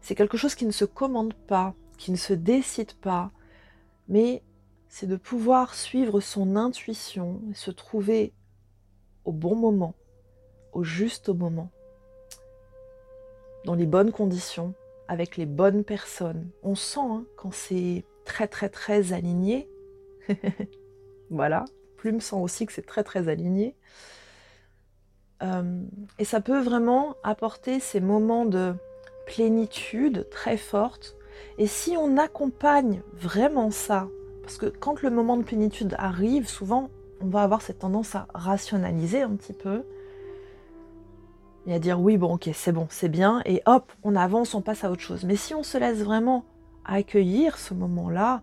C'est 0.00 0.14
quelque 0.14 0.36
chose 0.36 0.54
qui 0.54 0.66
ne 0.66 0.72
se 0.72 0.84
commande 0.84 1.34
pas, 1.34 1.74
qui 1.98 2.10
ne 2.10 2.16
se 2.16 2.32
décide 2.32 2.92
pas, 2.94 3.30
mais 4.08 4.42
c'est 4.88 5.06
de 5.06 5.16
pouvoir 5.16 5.74
suivre 5.74 6.20
son 6.20 6.56
intuition 6.56 7.40
et 7.50 7.54
se 7.54 7.70
trouver 7.70 8.32
au 9.24 9.32
bon 9.32 9.54
moment, 9.54 9.94
au 10.72 10.82
juste 10.82 11.28
moment, 11.28 11.70
dans 13.64 13.74
les 13.74 13.86
bonnes 13.86 14.10
conditions, 14.10 14.74
avec 15.08 15.36
les 15.36 15.46
bonnes 15.46 15.84
personnes. 15.84 16.50
On 16.62 16.74
sent 16.74 17.00
hein, 17.00 17.24
quand 17.36 17.52
c'est 17.52 18.04
très 18.24 18.48
très 18.48 18.68
très 18.68 19.12
aligné. 19.12 19.68
voilà, 21.30 21.64
Plume 21.96 22.20
sent 22.20 22.36
aussi 22.36 22.66
que 22.66 22.72
c'est 22.72 22.86
très 22.86 23.04
très 23.04 23.28
aligné. 23.28 23.76
Euh, 25.42 25.82
et 26.18 26.24
ça 26.24 26.40
peut 26.40 26.60
vraiment 26.60 27.16
apporter 27.22 27.80
ces 27.80 28.00
moments 28.00 28.44
de 28.44 28.74
plénitude 29.26 30.28
très 30.30 30.56
forte. 30.56 31.16
Et 31.58 31.66
si 31.66 31.96
on 31.96 32.16
accompagne 32.16 33.02
vraiment 33.14 33.70
ça, 33.70 34.08
parce 34.42 34.56
que 34.56 34.66
quand 34.66 35.02
le 35.02 35.10
moment 35.10 35.36
de 35.36 35.42
plénitude 35.42 35.94
arrive, 35.98 36.48
souvent 36.48 36.90
on 37.20 37.26
va 37.26 37.42
avoir 37.42 37.62
cette 37.62 37.80
tendance 37.80 38.14
à 38.14 38.26
rationaliser 38.34 39.22
un 39.22 39.36
petit 39.36 39.52
peu 39.52 39.84
et 41.66 41.74
à 41.74 41.78
dire 41.78 42.00
oui, 42.00 42.16
bon, 42.16 42.34
ok, 42.34 42.50
c'est 42.52 42.72
bon, 42.72 42.86
c'est 42.90 43.08
bien, 43.08 43.40
et 43.44 43.62
hop, 43.66 43.92
on 44.02 44.16
avance, 44.16 44.54
on 44.54 44.62
passe 44.62 44.84
à 44.84 44.90
autre 44.90 45.02
chose. 45.02 45.24
Mais 45.24 45.36
si 45.36 45.54
on 45.54 45.62
se 45.62 45.78
laisse 45.78 45.98
vraiment 45.98 46.44
accueillir 46.84 47.56
ce 47.56 47.74
moment-là, 47.74 48.42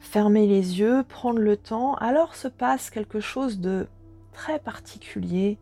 fermer 0.00 0.46
les 0.46 0.78
yeux, 0.80 1.04
prendre 1.08 1.38
le 1.38 1.56
temps, 1.56 1.94
alors 1.94 2.34
se 2.34 2.48
passe 2.48 2.90
quelque 2.90 3.20
chose 3.20 3.58
de 3.60 3.86
très 4.32 4.58
particulier 4.58 5.58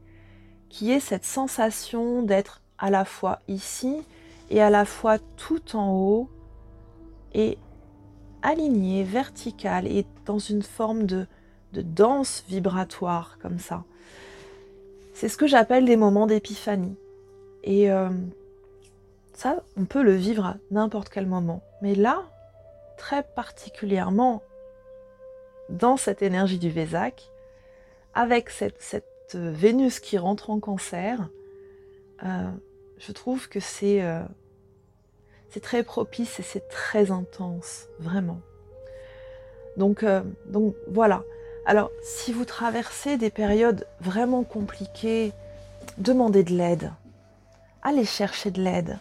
qui 0.69 0.91
est 0.91 1.01
cette 1.01 1.25
sensation 1.25 2.23
d'être 2.23 2.63
à 2.79 2.91
la 2.91 3.05
fois 3.05 3.41
ici 3.47 4.03
et 4.51 4.61
à 4.61 4.71
la 4.71 4.85
fois 4.85 5.19
tout 5.37 5.77
en 5.77 5.93
haut 5.93 6.29
et 7.35 7.59
aligné, 8.43 9.05
vertical 9.05 9.87
et 9.87 10.07
dans 10.25 10.39
une 10.39 10.63
forme 10.63 11.05
de, 11.05 11.27
de 11.73 11.83
danse 11.83 12.45
vibratoire 12.49 13.39
comme 13.41 13.59
ça. 13.59 13.85
C'est 15.15 15.29
ce 15.29 15.37
que 15.37 15.47
j'appelle 15.47 15.85
des 15.85 15.97
moments 15.97 16.27
d'épiphanie. 16.27 16.97
Et 17.65 17.91
euh, 17.91 18.09
ça, 19.35 19.63
on 19.77 19.85
peut 19.85 20.03
le 20.03 20.15
vivre 20.15 20.45
à 20.47 20.57
n'importe 20.71 21.09
quel 21.09 21.27
moment. 21.27 21.63
Mais 21.81 21.95
là, 21.95 22.25
très 23.03 23.25
particulièrement 23.25 24.45
dans 25.69 25.97
cette 25.97 26.23
énergie 26.23 26.61
du 26.61 26.71
Vésac, 26.71 27.33
avec 28.15 28.49
cette, 28.49 28.81
cette 28.81 29.35
Vénus 29.35 29.99
qui 29.99 30.19
rentre 30.19 30.51
en 30.51 30.61
cancer, 30.61 31.29
euh, 32.23 32.49
je 32.99 33.11
trouve 33.11 33.49
que 33.49 33.59
c'est 33.59 34.05
euh, 34.05 34.23
c'est 35.51 35.59
très 35.59 35.83
propice 35.83 36.39
et 36.39 36.45
c'est 36.45 36.69
très 36.69 37.11
intense, 37.11 37.89
vraiment. 37.99 38.41
Donc, 39.77 40.05
euh, 40.05 40.23
donc 40.47 40.77
voilà. 40.87 41.25
Alors, 41.67 41.91
si 42.05 42.33
vous 42.33 42.45
traversez 42.45 43.19
des 43.19 43.31
périodes 43.31 43.85
vraiment 44.01 44.45
compliquées, 44.45 45.33
demandez 45.99 46.45
de 46.45 46.53
l'aide. 46.53 46.93
Allez 47.83 48.05
chercher 48.05 48.53
de 48.53 48.63
l'aide. 48.63 48.99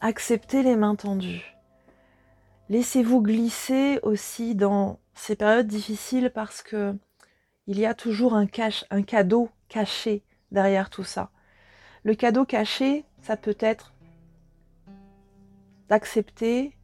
acceptez 0.00 0.62
les 0.62 0.76
mains 0.76 0.96
tendues. 0.96 1.53
Laissez-vous 2.68 3.20
glisser 3.20 3.98
aussi 4.02 4.54
dans 4.54 4.98
ces 5.14 5.36
périodes 5.36 5.66
difficiles 5.66 6.30
parce 6.34 6.62
que 6.62 6.96
il 7.66 7.78
y 7.78 7.86
a 7.86 7.94
toujours 7.94 8.34
un, 8.34 8.46
cadeau 8.46 9.48
caché 9.68 10.22
derrière 10.50 10.90
tout 10.90 11.04
ça. 11.04 11.30
Le 12.02 12.14
cadeau 12.14 12.44
caché, 12.44 13.04
ça 13.22 13.38
peut 13.38 13.56
être 13.58 13.94
d'accepter 15.88 16.76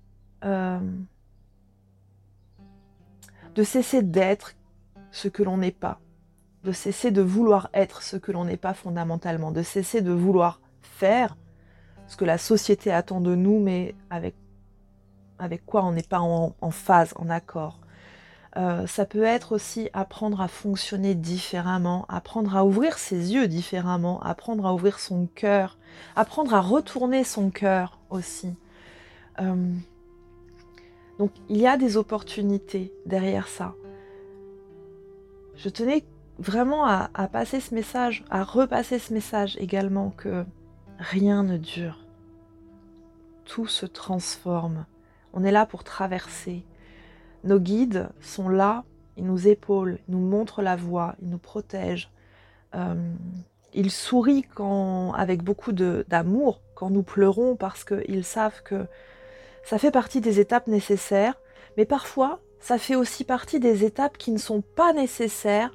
euh, 0.44 0.80
de 3.54 3.62
cesser 3.62 4.02
d'être 4.02 4.54
ce 5.10 5.28
que 5.28 5.42
l'on 5.42 5.58
n'est 5.58 5.70
pas, 5.70 6.00
de 6.64 6.72
cesser 6.72 7.10
de 7.10 7.20
vouloir 7.20 7.68
être 7.74 8.02
ce 8.02 8.16
que 8.16 8.32
l'on 8.32 8.44
n'est 8.44 8.56
pas 8.56 8.74
fondamentalement, 8.74 9.50
de 9.50 9.62
cesser 9.62 10.00
de 10.00 10.12
vouloir 10.12 10.60
faire 10.82 11.36
ce 12.06 12.16
que 12.16 12.24
la 12.24 12.38
société 12.38 12.90
attend 12.90 13.20
de 13.20 13.34
nous, 13.34 13.60
mais 13.60 13.94
avec, 14.08 14.34
avec 15.40 15.66
quoi 15.66 15.84
on 15.84 15.92
n'est 15.92 16.02
pas 16.02 16.20
en 16.20 16.70
phase, 16.70 17.12
en 17.16 17.30
accord. 17.30 17.80
Euh, 18.56 18.86
ça 18.88 19.04
peut 19.06 19.22
être 19.22 19.52
aussi 19.52 19.90
apprendre 19.92 20.40
à 20.40 20.48
fonctionner 20.48 21.14
différemment, 21.14 22.04
apprendre 22.08 22.56
à 22.56 22.64
ouvrir 22.64 22.98
ses 22.98 23.32
yeux 23.32 23.46
différemment, 23.46 24.20
apprendre 24.22 24.66
à 24.66 24.74
ouvrir 24.74 24.98
son 24.98 25.28
cœur, 25.34 25.78
apprendre 26.16 26.54
à 26.54 26.60
retourner 26.60 27.22
son 27.22 27.50
cœur 27.50 27.98
aussi. 28.10 28.52
Euh, 29.40 29.72
donc 31.18 31.30
il 31.48 31.58
y 31.58 31.66
a 31.66 31.76
des 31.76 31.96
opportunités 31.96 32.92
derrière 33.06 33.46
ça. 33.46 33.74
Je 35.54 35.68
tenais 35.68 36.04
vraiment 36.38 36.86
à, 36.86 37.08
passer 37.28 37.60
ce 37.60 37.74
message, 37.74 38.24
à 38.30 38.42
repasser 38.42 38.98
ce 38.98 39.12
message 39.12 39.56
également 39.60 40.10
que 40.10 40.44
rien 40.98 41.44
ne 41.44 41.58
dure. 41.58 41.98
Tout 43.44 43.66
se 43.66 43.86
transforme. 43.86 44.86
On 45.32 45.44
est 45.44 45.52
là 45.52 45.66
pour 45.66 45.84
traverser. 45.84 46.64
Nos 47.44 47.58
guides 47.58 48.08
sont 48.20 48.48
là, 48.48 48.84
ils 49.16 49.24
nous 49.24 49.48
épaulent, 49.48 49.98
ils 50.08 50.12
nous 50.12 50.26
montrent 50.26 50.62
la 50.62 50.76
voie, 50.76 51.14
ils 51.22 51.28
nous 51.28 51.38
protègent. 51.38 52.10
Euh, 52.74 52.94
ils 53.72 53.90
sourient 53.90 54.44
quand, 54.54 55.12
avec 55.12 55.42
beaucoup 55.42 55.72
d'amour 55.72 56.60
quand 56.74 56.90
nous 56.90 57.02
pleurons 57.02 57.56
parce 57.56 57.84
qu'ils 57.84 58.24
savent 58.24 58.62
que 58.62 58.86
ça 59.64 59.78
fait 59.78 59.90
partie 59.90 60.20
des 60.20 60.40
étapes 60.40 60.66
nécessaires, 60.66 61.38
mais 61.76 61.84
parfois 61.84 62.40
ça 62.60 62.78
fait 62.78 62.96
aussi 62.96 63.24
partie 63.24 63.60
des 63.60 63.84
étapes 63.84 64.18
qui 64.18 64.32
ne 64.32 64.38
sont 64.38 64.60
pas 64.60 64.92
nécessaires, 64.92 65.72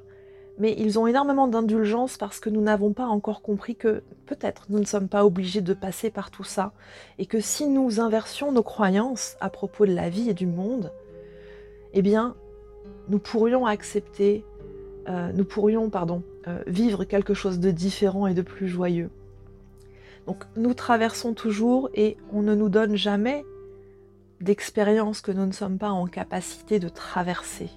mais 0.57 0.75
ils 0.77 0.97
ont 0.97 1.07
énormément 1.07 1.47
d'indulgence 1.47 2.17
parce 2.17 2.39
que 2.39 2.49
nous 2.49 2.61
n'avons 2.61 2.93
pas 2.93 3.07
encore 3.07 3.41
compris 3.41 3.75
que 3.75 4.03
peut-être 4.25 4.67
nous 4.69 4.79
ne 4.79 4.85
sommes 4.85 5.09
pas 5.09 5.25
obligés 5.25 5.61
de 5.61 5.73
passer 5.73 6.09
par 6.09 6.31
tout 6.31 6.43
ça, 6.43 6.73
et 7.17 7.25
que 7.25 7.39
si 7.39 7.67
nous 7.67 7.99
inversions 7.99 8.51
nos 8.51 8.63
croyances 8.63 9.35
à 9.41 9.49
propos 9.49 9.85
de 9.85 9.93
la 9.93 10.09
vie 10.09 10.29
et 10.29 10.33
du 10.33 10.47
monde, 10.47 10.91
eh 11.93 12.01
bien, 12.01 12.35
nous 13.09 13.19
pourrions 13.19 13.65
accepter, 13.65 14.45
euh, 15.07 15.31
nous 15.33 15.45
pourrions, 15.45 15.89
pardon, 15.89 16.23
euh, 16.47 16.61
vivre 16.67 17.03
quelque 17.03 17.33
chose 17.33 17.59
de 17.59 17.71
différent 17.71 18.27
et 18.27 18.33
de 18.33 18.41
plus 18.41 18.67
joyeux. 18.67 19.09
Donc, 20.27 20.43
nous 20.55 20.73
traversons 20.73 21.33
toujours 21.33 21.89
et 21.93 22.17
on 22.33 22.41
ne 22.41 22.55
nous 22.55 22.69
donne 22.69 22.95
jamais 22.95 23.45
d'expérience 24.41 25.21
que 25.21 25.31
nous 25.31 25.45
ne 25.45 25.51
sommes 25.51 25.77
pas 25.77 25.91
en 25.91 26.07
capacité 26.07 26.79
de 26.79 26.89
traverser. 26.89 27.69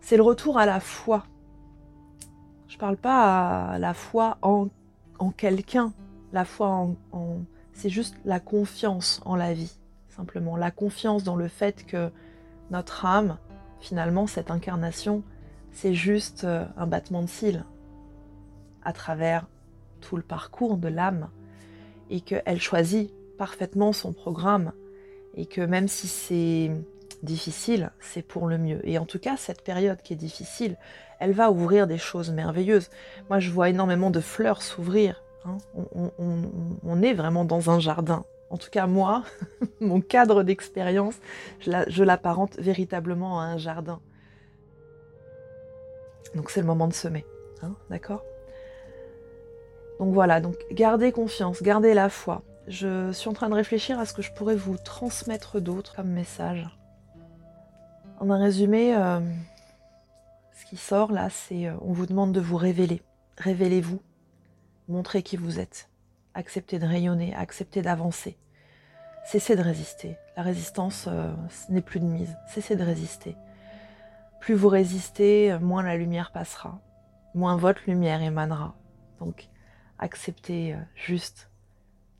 C'est 0.00 0.16
le 0.16 0.22
retour 0.22 0.58
à 0.58 0.66
la 0.66 0.78
foi. 0.78 1.24
Je 2.76 2.78
parle 2.78 2.98
pas 2.98 3.70
à 3.70 3.78
la 3.78 3.94
foi 3.94 4.36
en, 4.42 4.68
quelqu'un, 5.34 5.94
la 6.34 6.44
foi 6.44 6.68
en 6.68 6.94
c'est 7.72 7.88
juste 7.88 8.16
la 8.26 8.38
confiance 8.38 9.22
en 9.24 9.34
la 9.34 9.54
vie, 9.54 9.78
simplement. 10.08 10.58
La 10.58 10.70
confiance 10.70 11.24
dans 11.24 11.36
le 11.36 11.48
fait 11.48 11.86
que 11.86 12.10
notre 12.70 13.06
âme, 13.06 13.38
finalement, 13.80 14.26
cette 14.26 14.50
incarnation, 14.50 15.22
c'est 15.72 15.94
juste 15.94 16.44
euh, 16.44 16.66
un 16.76 16.86
battement 16.86 17.22
de 17.22 17.28
cils 17.28 17.64
à 18.84 18.92
travers 18.92 19.46
tout 20.02 20.16
le 20.16 20.22
parcours 20.22 20.76
de 20.76 20.88
l'âme 20.88 21.30
et 22.10 22.20
qu'elle 22.20 22.60
choisit 22.60 23.10
parfaitement 23.38 23.94
son 23.94 24.12
programme 24.12 24.72
et 25.34 25.46
que 25.46 25.62
même 25.62 25.88
si 25.88 26.08
c'est 26.08 26.70
difficile, 27.22 27.90
c'est 28.00 28.22
pour 28.22 28.46
le 28.46 28.58
mieux. 28.58 28.80
Et 28.88 28.98
en 28.98 29.06
tout 29.06 29.18
cas, 29.18 29.36
cette 29.36 29.62
période 29.62 30.02
qui 30.02 30.12
est 30.12 30.16
difficile, 30.16 30.76
elle 31.20 31.32
va 31.32 31.50
ouvrir 31.50 31.86
des 31.86 31.98
choses 31.98 32.30
merveilleuses. 32.30 32.90
Moi, 33.28 33.38
je 33.38 33.50
vois 33.50 33.68
énormément 33.68 34.10
de 34.10 34.20
fleurs 34.20 34.62
s'ouvrir 34.62 35.22
Hein. 35.46 35.58
on, 36.82 37.02
est 37.02 37.14
vraiment 37.14 37.44
dans 37.44 37.70
un 37.70 37.78
jardin. 37.78 38.24
En 38.50 38.56
tout 38.56 38.70
cas, 38.70 38.86
moi, 38.86 39.24
mon 39.80 40.00
cadre 40.00 40.42
d'expérience, 40.42 41.14
je 41.60 42.02
l'apparente 42.02 42.56
véritablement 42.58 43.40
à 43.40 43.44
un 43.44 43.58
jardin. 43.58 44.00
Donc 46.34 46.50
c'est 46.50 46.60
le 46.60 46.66
moment 46.66 46.88
de 46.88 46.92
semer. 46.92 47.24
Hein, 47.62 47.74
d'accord? 47.90 48.24
Donc 50.00 50.12
voilà, 50.12 50.40
donc 50.40 50.56
gardez 50.72 51.12
confiance, 51.12 51.62
gardez 51.62 51.94
la 51.94 52.08
foi. 52.08 52.42
Je 52.66 53.12
suis 53.12 53.28
en 53.28 53.32
train 53.32 53.48
de 53.48 53.54
réfléchir 53.54 53.98
à 54.00 54.04
ce 54.04 54.12
que 54.12 54.22
je 54.22 54.32
pourrais 54.32 54.56
vous 54.56 54.76
transmettre 54.76 55.60
d'autre 55.60 55.94
comme 55.94 56.08
message. 56.08 56.66
En 58.18 58.30
un 58.30 58.38
résumé, 58.38 58.94
euh, 58.94 59.20
ce 60.54 60.64
qui 60.66 60.76
sort 60.76 61.12
là, 61.12 61.28
c'est 61.30 61.66
euh, 61.66 61.76
on 61.82 61.92
vous 61.92 62.06
demande 62.06 62.32
de 62.32 62.40
vous 62.40 62.56
révéler. 62.56 63.02
Révélez-vous. 63.38 64.00
Montrez 64.88 65.22
qui 65.22 65.36
vous 65.36 65.58
êtes. 65.58 65.90
Acceptez 66.34 66.78
de 66.78 66.86
rayonner, 66.86 67.34
acceptez 67.34 67.82
d'avancer. 67.82 68.38
Cessez 69.26 69.56
de 69.56 69.62
résister. 69.62 70.16
La 70.36 70.42
résistance 70.42 71.06
euh, 71.08 71.32
n'est 71.68 71.82
plus 71.82 72.00
de 72.00 72.04
mise. 72.04 72.36
Cessez 72.48 72.76
de 72.76 72.84
résister. 72.84 73.36
Plus 74.40 74.54
vous 74.54 74.68
résistez, 74.68 75.58
moins 75.60 75.82
la 75.82 75.96
lumière 75.96 76.30
passera, 76.30 76.80
moins 77.34 77.56
votre 77.56 77.80
lumière 77.86 78.22
émanera. 78.22 78.76
Donc 79.18 79.48
acceptez 79.98 80.74
euh, 80.74 80.78
juste 80.94 81.50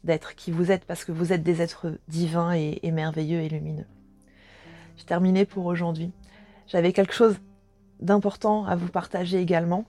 d'être 0.04 0.34
qui 0.34 0.50
vous 0.50 0.70
êtes 0.70 0.84
parce 0.84 1.04
que 1.04 1.12
vous 1.12 1.32
êtes 1.32 1.42
des 1.42 1.62
êtres 1.62 1.98
divins 2.08 2.52
et, 2.52 2.90
merveilleux 2.92 3.40
et 3.40 3.48
lumineux. 3.48 3.86
J'ai 4.96 5.04
terminé 5.04 5.44
pour 5.44 5.66
aujourd'hui. 5.66 6.12
J'avais 6.66 6.92
quelque 6.92 7.14
chose 7.14 7.36
d'important 8.00 8.66
à 8.66 8.76
vous 8.76 8.88
partager 8.88 9.38
également. 9.38 9.84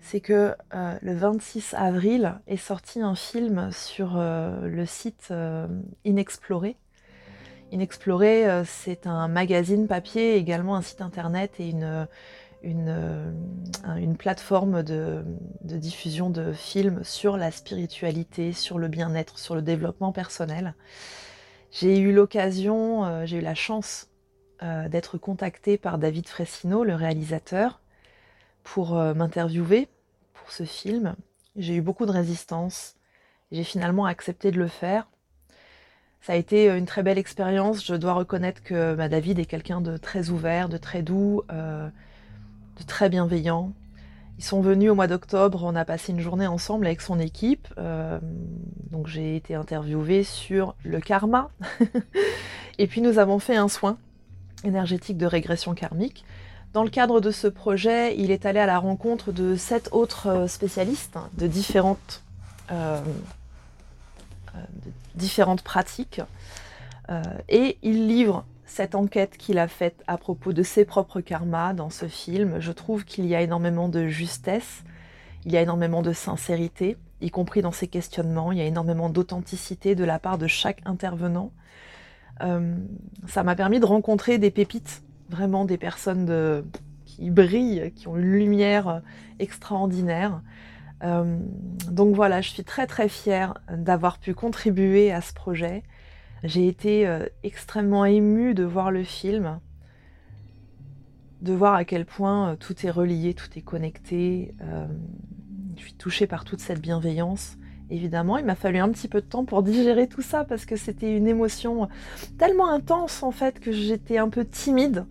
C'est 0.00 0.20
que 0.20 0.54
euh, 0.74 0.98
le 1.02 1.14
26 1.14 1.74
avril 1.74 2.34
est 2.46 2.56
sorti 2.56 3.02
un 3.02 3.14
film 3.14 3.70
sur 3.72 4.16
euh, 4.16 4.66
le 4.66 4.86
site 4.86 5.32
Inexploré, 6.04 6.76
Inexploré, 7.72 8.48
euh, 8.48 8.64
c'est 8.64 9.06
un 9.06 9.28
magazine 9.28 9.86
papier, 9.86 10.34
également 10.36 10.74
un 10.74 10.82
site 10.82 11.00
internet 11.00 11.52
et 11.60 11.70
une, 11.70 12.08
une, 12.62 12.88
euh, 12.88 14.14
plateforme 14.18 14.82
de, 14.82 15.24
diffusion 15.62 16.30
de 16.30 16.52
films 16.52 17.04
sur 17.04 17.36
la 17.36 17.52
spiritualité, 17.52 18.52
sur 18.52 18.78
le 18.78 18.88
bien-être, 18.88 19.38
sur 19.38 19.54
le 19.54 19.62
développement 19.62 20.10
personnel. 20.10 20.74
J'ai 21.72 21.98
eu 21.98 22.12
l'occasion, 22.12 23.04
euh, 23.04 23.26
j'ai 23.26 23.38
eu 23.38 23.42
la 23.42 23.54
chance 23.54 24.06
d'être 24.90 25.16
contactée 25.16 25.78
par 25.78 25.96
David 25.96 26.28
Fressino, 26.28 26.84
le 26.84 26.94
réalisateur, 26.94 27.80
pour 28.62 28.92
m'interviewer 28.92 29.88
pour 30.34 30.52
ce 30.52 30.64
film. 30.64 31.16
J'ai 31.56 31.76
eu 31.76 31.80
beaucoup 31.80 32.04
de 32.04 32.10
résistance. 32.10 32.94
J'ai 33.52 33.64
finalement 33.64 34.04
accepté 34.04 34.50
de 34.50 34.58
le 34.58 34.68
faire 34.68 35.08
ça 36.20 36.34
a 36.34 36.36
été 36.36 36.70
euh, 36.70 36.78
une 36.78 36.86
très 36.86 37.02
belle 37.02 37.18
expérience. 37.18 37.84
Je 37.84 37.94
dois 37.94 38.12
reconnaître 38.12 38.62
que 38.62 38.94
bah, 38.94 39.08
David 39.08 39.38
est 39.38 39.46
quelqu'un 39.46 39.80
de 39.80 39.96
très 39.96 40.30
ouvert, 40.30 40.68
de 40.68 40.76
très 40.76 41.02
doux, 41.02 41.42
euh, 41.50 41.88
de 42.78 42.82
très 42.84 43.08
bienveillant. 43.08 43.72
Ils 44.40 44.44
sont 44.44 44.62
venus 44.62 44.90
au 44.90 44.94
mois 44.94 45.06
d'octobre, 45.06 45.64
on 45.64 45.76
a 45.76 45.84
passé 45.84 46.12
une 46.12 46.20
journée 46.20 46.46
ensemble 46.46 46.86
avec 46.86 47.02
son 47.02 47.20
équipe. 47.20 47.68
Euh, 47.76 48.18
donc 48.90 49.06
j'ai 49.06 49.36
été 49.36 49.54
interviewée 49.54 50.24
sur 50.24 50.74
le 50.82 50.98
karma. 50.98 51.50
Et 52.78 52.86
puis 52.86 53.02
nous 53.02 53.18
avons 53.18 53.38
fait 53.38 53.56
un 53.56 53.68
soin 53.68 53.98
énergétique 54.64 55.18
de 55.18 55.26
régression 55.26 55.74
karmique. 55.74 56.24
Dans 56.72 56.84
le 56.84 56.88
cadre 56.88 57.20
de 57.20 57.30
ce 57.30 57.48
projet, 57.48 58.16
il 58.16 58.30
est 58.30 58.46
allé 58.46 58.60
à 58.60 58.64
la 58.64 58.78
rencontre 58.78 59.30
de 59.30 59.56
sept 59.56 59.90
autres 59.92 60.46
spécialistes 60.48 61.18
de 61.36 61.46
différentes 61.46 62.22
euh, 62.70 62.98
différentes 65.16 65.60
pratiques. 65.60 66.22
Euh, 67.10 67.22
et 67.50 67.76
il 67.82 68.06
livre 68.06 68.46
cette 68.70 68.94
enquête 68.94 69.36
qu'il 69.36 69.58
a 69.58 69.66
faite 69.66 70.00
à 70.06 70.16
propos 70.16 70.52
de 70.52 70.62
ses 70.62 70.84
propres 70.84 71.20
karmas 71.20 71.74
dans 71.74 71.90
ce 71.90 72.06
film. 72.06 72.60
Je 72.60 72.70
trouve 72.70 73.04
qu'il 73.04 73.26
y 73.26 73.34
a 73.34 73.42
énormément 73.42 73.88
de 73.88 74.06
justesse, 74.06 74.84
il 75.44 75.50
y 75.50 75.56
a 75.56 75.60
énormément 75.60 76.02
de 76.02 76.12
sincérité, 76.12 76.96
y 77.20 77.30
compris 77.30 77.62
dans 77.62 77.72
ses 77.72 77.88
questionnements, 77.88 78.52
il 78.52 78.58
y 78.58 78.60
a 78.60 78.64
énormément 78.64 79.10
d'authenticité 79.10 79.96
de 79.96 80.04
la 80.04 80.20
part 80.20 80.38
de 80.38 80.46
chaque 80.46 80.82
intervenant. 80.84 81.50
Euh, 82.42 82.76
ça 83.26 83.42
m'a 83.42 83.56
permis 83.56 83.80
de 83.80 83.86
rencontrer 83.86 84.38
des 84.38 84.52
pépites, 84.52 85.02
vraiment 85.28 85.64
des 85.64 85.76
personnes 85.76 86.64
qui 87.06 87.28
brillent, 87.28 87.92
qui 87.96 88.06
ont 88.06 88.16
une 88.16 88.22
lumière 88.22 89.02
extraordinaire. 89.40 90.42
Euh, 91.02 91.38
donc 91.90 92.14
voilà, 92.14 92.40
je 92.40 92.50
suis 92.50 92.64
très 92.64 92.86
très 92.86 93.08
fière 93.08 93.54
d'avoir 93.68 94.18
pu 94.18 94.32
contribuer 94.32 95.10
à 95.10 95.22
ce 95.22 95.32
projet. 95.32 95.82
J'ai 96.42 96.66
été 96.66 97.06
euh, 97.06 97.26
extrêmement 97.42 98.04
émue 98.04 98.54
de 98.54 98.64
voir 98.64 98.90
le 98.90 99.04
film, 99.04 99.60
de 101.42 101.52
voir 101.52 101.74
à 101.74 101.84
quel 101.84 102.06
point 102.06 102.50
euh, 102.50 102.56
tout 102.56 102.86
est 102.86 102.90
relié, 102.90 103.34
tout 103.34 103.48
est 103.56 103.62
connecté. 103.62 104.54
je 105.76 105.82
suis 105.82 105.94
touchée 105.94 106.26
par 106.26 106.44
toute 106.44 106.60
cette 106.60 106.80
bienveillance. 106.80 107.56
Évidemment, 107.90 108.38
il 108.38 108.44
m'a 108.44 108.54
fallu 108.54 108.78
un 108.78 108.88
petit 108.90 109.08
peu 109.08 109.20
de 109.20 109.26
temps 109.26 109.44
pour 109.44 109.62
digérer 109.62 110.06
tout 110.06 110.22
ça 110.22 110.44
parce 110.44 110.64
que 110.64 110.76
c'était 110.76 111.16
une 111.16 111.26
émotion 111.26 111.88
tellement 112.38 112.70
intense 112.70 113.22
en 113.22 113.32
fait 113.32 113.58
que 113.58 113.72
j'étais 113.72 114.18
un 114.18 114.28
peu 114.28 114.44
timide. 114.44 115.06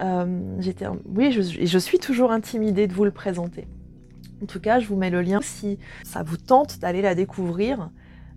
oui, 0.00 1.32
je, 1.32 1.42
je 1.42 1.78
suis 1.78 1.98
toujours 1.98 2.32
intimidée 2.32 2.86
de 2.86 2.94
vous 2.94 3.04
le 3.04 3.10
présenter. 3.10 3.66
En 4.44 4.46
tout 4.46 4.60
cas, 4.60 4.78
je 4.78 4.86
vous 4.86 4.96
mets 4.96 5.08
le 5.08 5.22
lien 5.22 5.40
si 5.40 5.78
ça 6.02 6.22
vous 6.22 6.36
tente 6.36 6.78
d'aller 6.78 7.00
la 7.00 7.14
découvrir. 7.14 7.90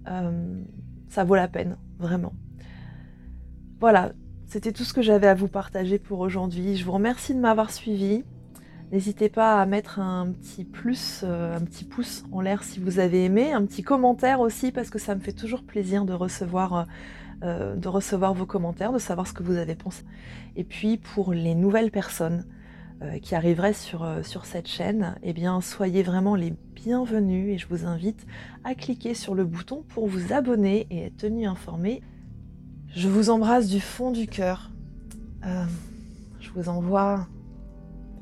Euh, 0.07 0.61
ça 1.09 1.25
vaut 1.25 1.35
la 1.35 1.49
peine, 1.49 1.75
vraiment. 1.99 2.33
Voilà, 3.79 4.13
c'était 4.47 4.71
tout 4.71 4.83
ce 4.83 4.93
que 4.93 5.01
j'avais 5.01 5.27
à 5.27 5.35
vous 5.35 5.47
partager 5.47 5.99
pour 5.99 6.19
aujourd'hui. 6.19 6.75
Je 6.75 6.85
vous 6.85 6.93
remercie 6.93 7.33
de 7.33 7.39
m'avoir 7.39 7.69
suivi. 7.71 8.23
N'hésitez 8.91 9.27
pas 9.27 9.61
à 9.61 9.65
mettre 9.65 9.99
un 9.99 10.31
petit 10.31 10.63
plus, 10.63 11.21
euh, 11.23 11.57
un 11.57 11.61
petit 11.61 11.83
pouce 11.83 12.23
en 12.31 12.39
l'air 12.39 12.63
si 12.63 12.79
vous 12.79 12.99
avez 12.99 13.25
aimé, 13.25 13.51
un 13.51 13.65
petit 13.65 13.83
commentaire 13.83 14.39
aussi 14.39 14.71
parce 14.71 14.89
que 14.89 14.97
ça 14.97 15.13
me 15.13 15.19
fait 15.19 15.33
toujours 15.33 15.63
plaisir 15.63 16.05
de 16.05 16.13
recevoir, 16.13 16.87
euh, 17.43 17.75
de 17.75 17.87
recevoir 17.89 18.33
vos 18.33 18.45
commentaires, 18.45 18.93
de 18.93 18.99
savoir 18.99 19.27
ce 19.27 19.33
que 19.33 19.43
vous 19.43 19.57
avez 19.57 19.75
pensé. 19.75 20.05
Et 20.55 20.63
puis 20.63 20.97
pour 20.97 21.33
les 21.33 21.53
nouvelles 21.53 21.91
personnes, 21.91 22.45
qui 23.21 23.35
arriveraient 23.35 23.73
sur, 23.73 24.03
euh, 24.03 24.23
sur 24.23 24.45
cette 24.45 24.67
chaîne, 24.67 25.15
eh 25.21 25.33
bien 25.33 25.61
soyez 25.61 26.01
vraiment 26.01 26.35
les 26.35 26.53
bienvenus 26.73 27.53
et 27.53 27.57
je 27.57 27.67
vous 27.67 27.85
invite 27.85 28.25
à 28.63 28.73
cliquer 28.73 29.13
sur 29.13 29.35
le 29.35 29.45
bouton 29.45 29.83
pour 29.89 30.07
vous 30.07 30.33
abonner 30.33 30.87
et 30.89 31.05
être 31.05 31.17
tenu 31.17 31.45
informé. 31.45 32.01
Je 32.95 33.07
vous 33.07 33.29
embrasse 33.29 33.67
du 33.67 33.79
fond 33.79 34.11
du 34.11 34.27
cœur. 34.27 34.71
Euh, 35.45 35.65
je 36.39 36.49
vous 36.51 36.69
envoie 36.69 37.27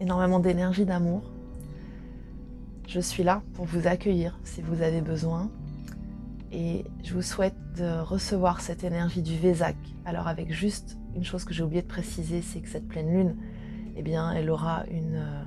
énormément 0.02 0.40
d'énergie, 0.40 0.86
d'amour. 0.86 1.32
Je 2.88 3.00
suis 3.00 3.24
là 3.24 3.42
pour 3.54 3.66
vous 3.66 3.88
accueillir 3.88 4.38
si 4.44 4.62
vous 4.62 4.82
avez 4.82 5.02
besoin. 5.02 5.50
Et 6.52 6.86
je 7.04 7.14
vous 7.14 7.22
souhaite 7.22 7.56
de 7.78 8.00
recevoir 8.02 8.62
cette 8.62 8.84
énergie 8.84 9.22
du 9.22 9.38
Vésac. 9.38 9.78
Alors 10.06 10.28
avec 10.28 10.52
juste 10.52 10.98
une 11.16 11.24
chose 11.24 11.46
que 11.46 11.54
j'ai 11.54 11.64
oublié 11.64 11.82
de 11.82 11.88
préciser, 11.88 12.42
c'est 12.42 12.60
que 12.60 12.70
cette 12.70 12.88
pleine 12.88 13.10
lune, 13.10 13.36
eh 13.96 14.02
bien, 14.02 14.32
elle 14.32 14.50
aura 14.50 14.86
une, 14.88 15.16
euh, 15.16 15.44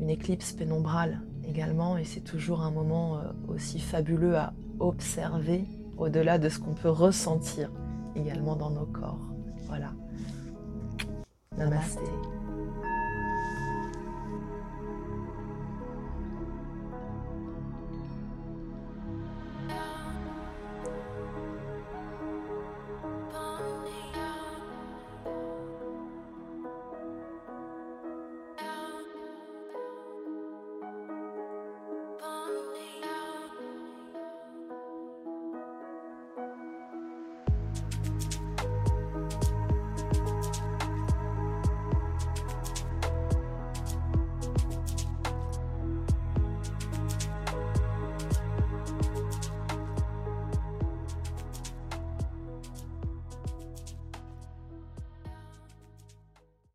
une 0.00 0.10
éclipse 0.10 0.52
pénombrale 0.52 1.20
également, 1.48 1.96
et 1.96 2.04
c'est 2.04 2.20
toujours 2.20 2.62
un 2.62 2.70
moment 2.70 3.18
euh, 3.18 3.32
aussi 3.48 3.78
fabuleux 3.78 4.36
à 4.36 4.52
observer 4.78 5.64
au-delà 5.96 6.38
de 6.38 6.48
ce 6.48 6.58
qu'on 6.58 6.74
peut 6.74 6.90
ressentir 6.90 7.70
également 8.14 8.56
dans 8.56 8.70
nos 8.70 8.86
corps. 8.86 9.32
Voilà. 9.66 9.92